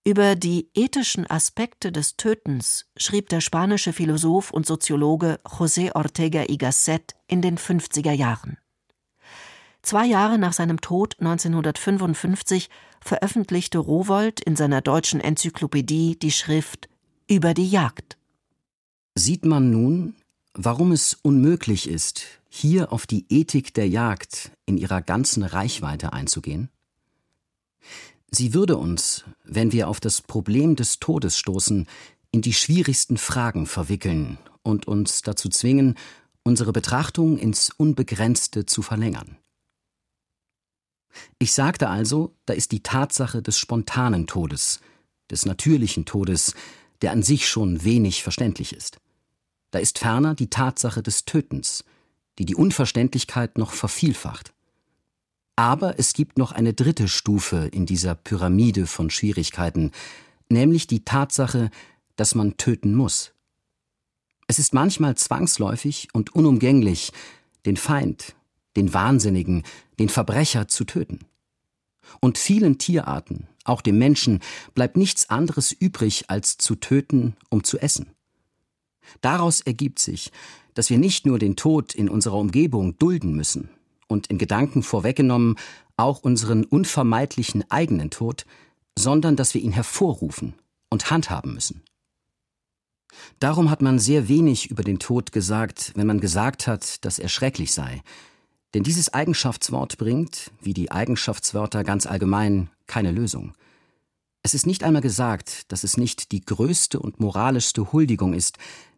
Über 0.03 0.35
die 0.35 0.67
ethischen 0.73 1.29
Aspekte 1.29 1.91
des 1.91 2.17
Tötens 2.17 2.87
schrieb 2.97 3.29
der 3.29 3.39
spanische 3.39 3.93
Philosoph 3.93 4.49
und 4.49 4.65
Soziologe 4.65 5.39
José 5.45 5.95
Ortega 5.95 6.41
y 6.41 6.57
Gasset 6.57 7.13
in 7.27 7.43
den 7.43 7.59
50er 7.59 8.11
Jahren. 8.11 8.57
Zwei 9.83 10.07
Jahre 10.07 10.39
nach 10.39 10.53
seinem 10.53 10.81
Tod 10.81 11.17
1955 11.19 12.71
veröffentlichte 12.99 13.77
Rowold 13.77 14.41
in 14.41 14.55
seiner 14.55 14.81
deutschen 14.81 15.21
Enzyklopädie 15.21 16.17
die 16.17 16.31
Schrift 16.31 16.89
Über 17.29 17.53
die 17.53 17.69
Jagd. 17.69 18.17
Sieht 19.13 19.45
man 19.45 19.69
nun, 19.69 20.15
warum 20.55 20.91
es 20.93 21.13
unmöglich 21.21 21.87
ist, 21.87 22.25
hier 22.49 22.91
auf 22.91 23.05
die 23.05 23.27
Ethik 23.29 23.75
der 23.75 23.87
Jagd 23.87 24.51
in 24.65 24.79
ihrer 24.79 25.03
ganzen 25.03 25.43
Reichweite 25.43 26.11
einzugehen? 26.11 26.69
Sie 28.29 28.53
würde 28.53 28.77
uns, 28.77 29.25
wenn 29.43 29.71
wir 29.71 29.87
auf 29.87 29.99
das 29.99 30.21
Problem 30.21 30.75
des 30.75 30.99
Todes 30.99 31.37
stoßen, 31.37 31.87
in 32.31 32.41
die 32.41 32.53
schwierigsten 32.53 33.17
Fragen 33.17 33.65
verwickeln 33.65 34.37
und 34.63 34.87
uns 34.87 35.21
dazu 35.21 35.49
zwingen, 35.49 35.95
unsere 36.43 36.71
Betrachtung 36.71 37.37
ins 37.37 37.69
Unbegrenzte 37.69 38.65
zu 38.65 38.81
verlängern. 38.81 39.37
Ich 41.39 41.51
sagte 41.53 41.89
also, 41.89 42.35
da 42.45 42.53
ist 42.53 42.71
die 42.71 42.83
Tatsache 42.83 43.41
des 43.41 43.57
spontanen 43.57 44.27
Todes, 44.27 44.79
des 45.29 45.45
natürlichen 45.45 46.05
Todes, 46.05 46.55
der 47.01 47.11
an 47.11 47.23
sich 47.23 47.49
schon 47.49 47.83
wenig 47.83 48.23
verständlich 48.23 48.73
ist. 48.73 48.99
Da 49.71 49.79
ist 49.79 49.99
ferner 49.99 50.35
die 50.35 50.49
Tatsache 50.49 51.03
des 51.03 51.25
Tötens, 51.25 51.83
die 52.39 52.45
die 52.45 52.55
Unverständlichkeit 52.55 53.57
noch 53.57 53.71
vervielfacht. 53.71 54.53
Aber 55.61 55.99
es 55.99 56.13
gibt 56.13 56.39
noch 56.39 56.53
eine 56.53 56.73
dritte 56.73 57.07
Stufe 57.07 57.69
in 57.71 57.85
dieser 57.85 58.15
Pyramide 58.15 58.87
von 58.87 59.11
Schwierigkeiten, 59.11 59.91
nämlich 60.49 60.87
die 60.87 61.05
Tatsache, 61.05 61.69
dass 62.15 62.33
man 62.33 62.57
töten 62.57 62.95
muss. 62.95 63.33
Es 64.47 64.57
ist 64.57 64.73
manchmal 64.73 65.15
zwangsläufig 65.17 66.07
und 66.13 66.33
unumgänglich, 66.33 67.13
den 67.67 67.77
Feind, 67.77 68.33
den 68.75 68.95
Wahnsinnigen, 68.95 69.61
den 69.99 70.09
Verbrecher 70.09 70.67
zu 70.67 70.83
töten. 70.83 71.19
Und 72.21 72.39
vielen 72.39 72.79
Tierarten, 72.79 73.47
auch 73.63 73.81
dem 73.81 73.99
Menschen, 73.99 74.39
bleibt 74.73 74.97
nichts 74.97 75.29
anderes 75.29 75.71
übrig, 75.71 76.23
als 76.27 76.57
zu 76.57 76.73
töten, 76.73 77.35
um 77.49 77.63
zu 77.63 77.77
essen. 77.77 78.07
Daraus 79.21 79.61
ergibt 79.61 79.99
sich, 79.99 80.31
dass 80.73 80.89
wir 80.89 80.97
nicht 80.97 81.27
nur 81.27 81.37
den 81.37 81.55
Tod 81.55 81.93
in 81.93 82.09
unserer 82.09 82.37
Umgebung 82.37 82.97
dulden 82.97 83.35
müssen 83.35 83.69
und 84.11 84.27
in 84.27 84.37
Gedanken 84.37 84.83
vorweggenommen 84.83 85.55
auch 85.97 86.19
unseren 86.19 86.63
unvermeidlichen 86.63 87.69
eigenen 87.71 88.09
Tod, 88.09 88.45
sondern 88.97 89.35
dass 89.35 89.53
wir 89.53 89.61
ihn 89.61 89.71
hervorrufen 89.71 90.53
und 90.89 91.09
handhaben 91.09 91.53
müssen. 91.53 91.83
Darum 93.39 93.69
hat 93.69 93.81
man 93.81 93.99
sehr 93.99 94.27
wenig 94.27 94.69
über 94.69 94.83
den 94.83 94.99
Tod 94.99 95.31
gesagt, 95.31 95.93
wenn 95.95 96.07
man 96.07 96.19
gesagt 96.19 96.67
hat, 96.67 97.03
dass 97.05 97.19
er 97.19 97.29
schrecklich 97.29 97.73
sei, 97.73 98.01
denn 98.73 98.83
dieses 98.83 99.13
Eigenschaftswort 99.13 99.97
bringt, 99.97 100.51
wie 100.61 100.73
die 100.73 100.91
Eigenschaftswörter 100.91 101.83
ganz 101.83 102.05
allgemein, 102.05 102.69
keine 102.87 103.11
Lösung. 103.11 103.53
Es 104.43 104.53
ist 104.53 104.65
nicht 104.65 104.83
einmal 104.83 105.01
gesagt, 105.01 105.71
dass 105.71 105.83
es 105.83 105.97
nicht 105.97 106.31
die 106.31 106.41
größte 106.41 106.99
und 106.99 107.19
moralischste 107.19 107.91
Huldigung 107.91 108.33
ist, 108.33 108.57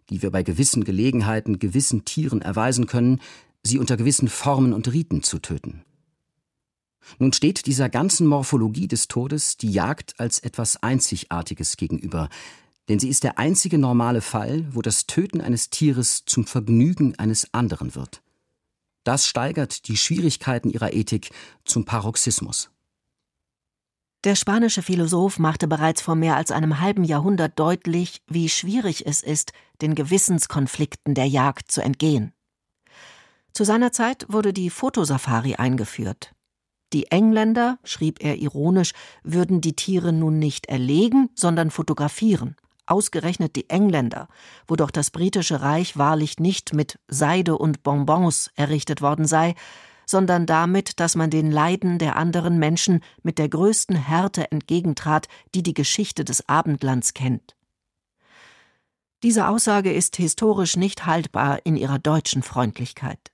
die 0.10 0.21
wir 0.21 0.32
bei 0.32 0.43
gewissen 0.43 0.84
Gelegenheiten 0.84 1.60
gewissen 1.60 2.06
Tieren 2.06 2.41
erweisen 2.41 2.86
können, 2.86 3.19
sie 3.63 3.80
unter 3.80 3.97
gewissen 3.97 4.28
Formen 4.28 4.73
und 4.73 4.91
Riten 4.91 5.23
zu 5.23 5.39
töten. 5.39 5.84
Nun 7.19 7.34
steht 7.34 7.65
dieser 7.65 7.89
ganzen 7.89 8.28
Morphologie 8.28 8.88
des 8.88 9.08
Todes 9.08 9.58
die 9.58 9.71
Jagd 9.71 10.19
als 10.19 10.39
etwas 10.39 10.82
Einzigartiges 10.82 11.78
gegenüber, 11.78 12.30
denn 12.89 12.99
sie 12.99 13.10
ist 13.10 13.23
der 13.23 13.39
einzige 13.39 13.78
normale 13.78 14.21
Fall, 14.21 14.67
wo 14.71 14.82
das 14.82 15.06
Töten 15.06 15.41
eines 15.41 15.69
Tieres 15.69 16.23
zum 16.26 16.45
Vergnügen 16.45 17.17
eines 17.17 17.54
anderen 17.54 17.95
wird. 17.95 18.21
Das 19.04 19.28
steigert 19.28 19.88
die 19.88 19.97
Schwierigkeiten 19.97 20.69
ihrer 20.69 20.93
Ethik 20.93 21.32
zum 21.65 21.86
Paroxysmus. 21.86 22.69
Der 24.23 24.36
spanische 24.36 24.82
Philosoph 24.82 25.38
machte 25.38 25.67
bereits 25.67 26.02
vor 26.02 26.15
mehr 26.15 26.38
als 26.38 26.52
einem 26.52 26.80
halben 26.80 27.04
Jahrhundert 27.04 27.60
deutlich, 27.60 28.21
wie 28.28 28.47
schwierig 28.47 29.06
es 29.06 29.21
ist, 29.21 29.52
den 29.82 29.95
Gewissenskonflikten 29.95 31.13
der 31.13 31.26
Jagd 31.28 31.69
zu 31.69 31.82
entgehen. 31.82 32.32
Zu 33.53 33.65
seiner 33.65 33.91
Zeit 33.91 34.25
wurde 34.29 34.51
die 34.51 34.71
Fotosafari 34.71 35.55
eingeführt. 35.55 36.33
Die 36.91 37.11
Engländer, 37.11 37.77
schrieb 37.83 38.23
er 38.23 38.37
ironisch, 38.37 38.93
würden 39.23 39.61
die 39.61 39.75
Tiere 39.75 40.11
nun 40.11 40.39
nicht 40.39 40.67
erlegen, 40.67 41.29
sondern 41.35 41.69
fotografieren. 41.69 42.55
Ausgerechnet 42.85 43.55
die 43.55 43.69
Engländer, 43.69 44.27
wo 44.67 44.75
doch 44.75 44.91
das 44.91 45.11
britische 45.11 45.61
Reich 45.61 45.97
wahrlich 45.97 46.39
nicht 46.39 46.73
mit 46.73 46.99
Seide 47.07 47.57
und 47.57 47.83
Bonbons 47.83 48.51
errichtet 48.55 49.01
worden 49.01 49.25
sei, 49.25 49.55
sondern 50.05 50.45
damit, 50.45 50.99
dass 50.99 51.15
man 51.15 51.29
den 51.29 51.49
Leiden 51.49 51.97
der 51.97 52.15
anderen 52.15 52.59
Menschen 52.59 53.01
mit 53.21 53.37
der 53.37 53.49
größten 53.49 53.95
Härte 53.95 54.51
entgegentrat, 54.51 55.27
die 55.55 55.63
die 55.63 55.73
Geschichte 55.73 56.25
des 56.25 56.49
Abendlands 56.49 57.13
kennt. 57.13 57.55
Diese 59.23 59.47
Aussage 59.47 59.93
ist 59.93 60.17
historisch 60.17 60.75
nicht 60.75 61.05
haltbar 61.05 61.65
in 61.65 61.77
ihrer 61.77 61.99
deutschen 61.99 62.43
Freundlichkeit. 62.43 63.33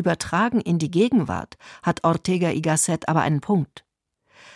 Übertragen 0.00 0.60
in 0.60 0.78
die 0.78 0.90
Gegenwart 0.90 1.56
hat 1.82 2.02
Ortega 2.02 2.48
y 2.48 2.62
Gasset 2.62 3.08
aber 3.08 3.20
einen 3.20 3.40
Punkt. 3.40 3.84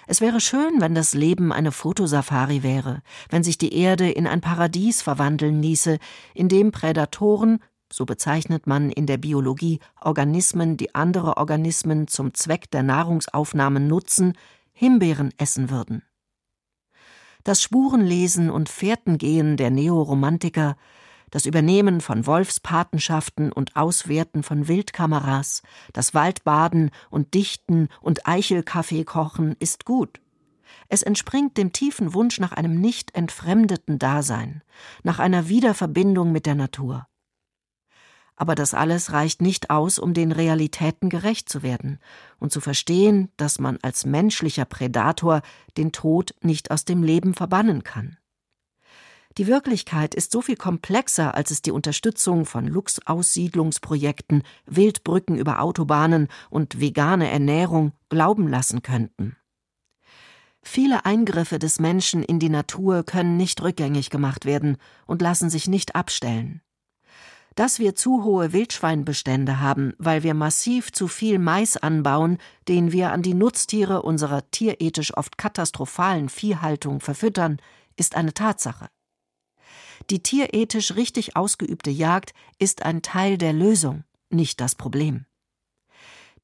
Es 0.07 0.21
wäre 0.21 0.41
schön, 0.41 0.81
wenn 0.81 0.95
das 0.95 1.15
Leben 1.15 1.53
eine 1.53 1.71
Fotosafari 1.71 2.63
wäre, 2.63 3.03
wenn 3.29 3.45
sich 3.45 3.59
die 3.59 3.75
Erde 3.75 4.11
in 4.11 4.27
ein 4.27 4.41
Paradies 4.41 5.03
verwandeln 5.03 5.63
ließe, 5.63 5.99
in 6.35 6.49
dem 6.49 6.73
Prädatoren, 6.73 7.61
so 7.93 8.07
bezeichnet 8.07 8.67
man 8.67 8.91
in 8.91 9.07
der 9.07 9.19
Biologie 9.19 9.81
Organismen, 10.01 10.77
die 10.77 10.95
andere 10.95 11.37
Organismen 11.37 12.09
zum 12.09 12.35
Zweck 12.35 12.71
der 12.71 12.83
Nahrungsaufnahme 12.83 13.81
nutzen, 13.81 14.33
Himbeeren 14.73 15.33
essen 15.39 15.71
würden. 15.71 16.03
Das 17.45 17.63
Spurenlesen 17.63 18.51
und 18.51 18.71
Fährtengehen 18.71 19.57
der 19.59 19.71
Neoromantiker 19.71 20.77
das 21.35 21.47
Übernehmen 21.47 22.01
von 22.01 22.29
Wolfspatenschaften 22.29 23.51
und 23.51 23.75
Auswerten 23.75 24.45
von 24.45 24.69
Wildkameras, 24.69 25.63
das 25.93 26.15
Waldbaden 26.15 26.93
und 27.11 27.35
Dichten 27.35 27.89
und 28.01 28.29
Eichelkaffee 28.29 29.03
kochen 29.03 29.57
ist 29.59 29.85
gut. 29.85 30.21
Es 30.89 31.03
entspringt 31.03 31.57
dem 31.57 31.73
tiefen 31.73 32.15
Wunsch 32.15 32.39
nach 32.39 32.53
einem 32.53 32.81
nicht 32.81 33.17
entfremdeten 33.17 33.99
Dasein, 33.99 34.63
nach 35.03 35.19
einer 35.19 35.49
Wiederverbindung 35.49 36.31
mit 36.31 36.47
der 36.47 36.55
Natur. 36.55 37.09
Aber 38.37 38.55
das 38.55 38.73
alles 38.73 39.11
reicht 39.11 39.43
nicht 39.43 39.71
aus, 39.71 39.99
um 39.99 40.15
den 40.15 40.31
Realitäten 40.31 41.09
gerecht 41.09 41.49
zu 41.49 41.65
werden 41.65 41.99
und 42.39 42.53
zu 42.53 42.61
verstehen, 42.61 43.33
dass 43.37 43.59
man 43.59 43.79
als 43.83 44.07
menschlicher 44.07 44.67
Prädator 44.67 45.43
den 45.77 45.91
Tod 45.91 46.33
nicht 46.43 46.71
aus 46.71 46.85
dem 46.85 47.03
Leben 47.03 47.35
verbannen 47.35 47.83
kann. 47.83 48.19
Die 49.37 49.49
Wirklichkeit 49.49 50.15
ist 50.15 50.31
so 50.31 50.43
viel 50.43 50.57
komplexer, 50.57 51.35
als 51.35 51.51
es 51.51 51.61
die 51.61 51.73
Unterstützung 51.73 52.47
von 52.47 52.69
Luchsaussiedlungsprojekten, 52.69 54.45
Wildbrücken 54.67 55.37
über 55.37 55.61
Autobahnen 55.61 56.29
und 56.51 56.81
vegane 56.81 57.29
Ernährung 57.29 57.93
glauben 58.09 58.47
lassen 58.47 58.83
könnten. 58.83 59.37
Viele 60.63 61.05
Eingriffe 61.05 61.59
des 61.59 61.81
Menschen 61.81 62.23
in 62.23 62.39
die 62.39 62.49
Natur 62.49 63.03
können 63.03 63.37
nicht 63.37 63.61
rückgängig 63.61 64.09
gemacht 64.09 64.45
werden 64.45 64.77
und 65.05 65.21
lassen 65.21 65.51
sich 65.51 65.69
nicht 65.69 65.97
abstellen. 65.97 66.63
Dass 67.57 67.79
wir 67.79 67.95
zu 67.95 68.25
hohe 68.25 68.53
Wildschweinbestände 68.53 69.61
haben, 69.61 69.95
weil 69.99 70.23
wir 70.23 70.35
massiv 70.35 70.93
zu 70.93 71.09
viel 71.09 71.39
Mais 71.39 71.77
anbauen, 71.77 72.39
den 72.69 72.93
wir 72.93 73.13
an 73.13 73.23
die 73.23 73.35
Nutztiere 73.35 74.03
unserer 74.03 74.49
tierethisch 74.51 75.17
oft 75.17 75.39
katastrophalen 75.39 76.29
Viehhaltung 76.29 77.01
verfüttern, 77.01 77.59
ist 77.97 78.17
eine 78.17 78.33
Tatsache. 78.33 78.89
Die 80.11 80.23
tierethisch 80.23 80.97
richtig 80.97 81.37
ausgeübte 81.37 81.91
Jagd 81.91 82.35
ist 82.59 82.83
ein 82.83 83.03
Teil 83.03 83.39
der 83.39 83.53
Lösung, 83.53 84.05
nicht 84.31 84.61
das 84.61 84.75
Problem. 84.75 85.27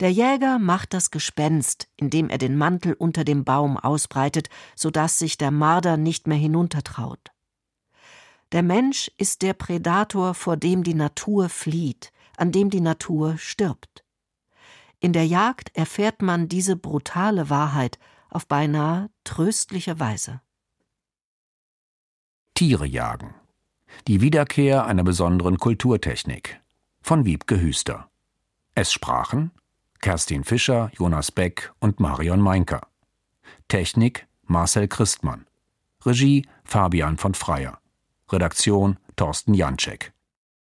Der 0.01 0.11
Jäger 0.11 0.59
macht 0.59 0.95
das 0.95 1.11
Gespenst, 1.11 1.89
indem 1.97 2.31
er 2.31 2.39
den 2.39 2.57
Mantel 2.57 2.95
unter 2.95 3.23
dem 3.23 3.45
Baum 3.45 3.77
ausbreitet, 3.77 4.49
so 4.75 4.91
dass 4.91 5.19
sich 5.19 5.37
der 5.37 5.51
Marder 5.51 5.99
nicht 5.99 6.27
mehr 6.27 6.39
hinuntertraut. 6.39 7.31
Der 8.53 8.63
Mensch 8.63 9.11
ist 9.19 9.43
der 9.43 9.53
Prädator, 9.53 10.33
vor 10.33 10.57
dem 10.57 10.83
die 10.83 10.95
Natur 10.95 11.51
flieht, 11.51 12.13
an 12.39 12.51
dem 12.51 12.71
die 12.71 12.81
Natur 12.81 13.37
stirbt. 13.37 14.03
In 15.01 15.13
der 15.13 15.27
Jagd 15.27 15.77
erfährt 15.77 16.23
man 16.23 16.49
diese 16.49 16.77
brutale 16.77 17.51
Wahrheit 17.51 17.99
auf 18.31 18.47
beinahe 18.47 19.11
tröstliche 19.25 20.01
Weise. 20.01 20.41
Tiere 22.55 22.87
jagen. 22.87 23.35
Die 24.09 24.21
Wiederkehr 24.21 24.87
einer 24.87 25.05
besonderen 25.05 25.59
Kulturtechnik 25.59 26.61
von 27.03 27.25
Wiebke 27.25 27.61
Hüster. 27.61 28.09
Es 28.75 28.93
sprachen 28.93 29.51
Kerstin 30.01 30.45
Fischer, 30.45 30.91
Jonas 30.99 31.31
Beck 31.31 31.73
und 31.79 32.01
Marion 32.01 32.41
Meinker. 32.41 32.87
Technik 33.69 34.27
Marcel 34.47 34.89
Christmann. 34.89 35.47
Regie 36.05 36.47
Fabian 36.65 37.19
von 37.19 37.35
Freyer. 37.35 37.79
Redaktion 38.31 38.99
Thorsten 39.17 39.55
Janczek. 39.55 40.13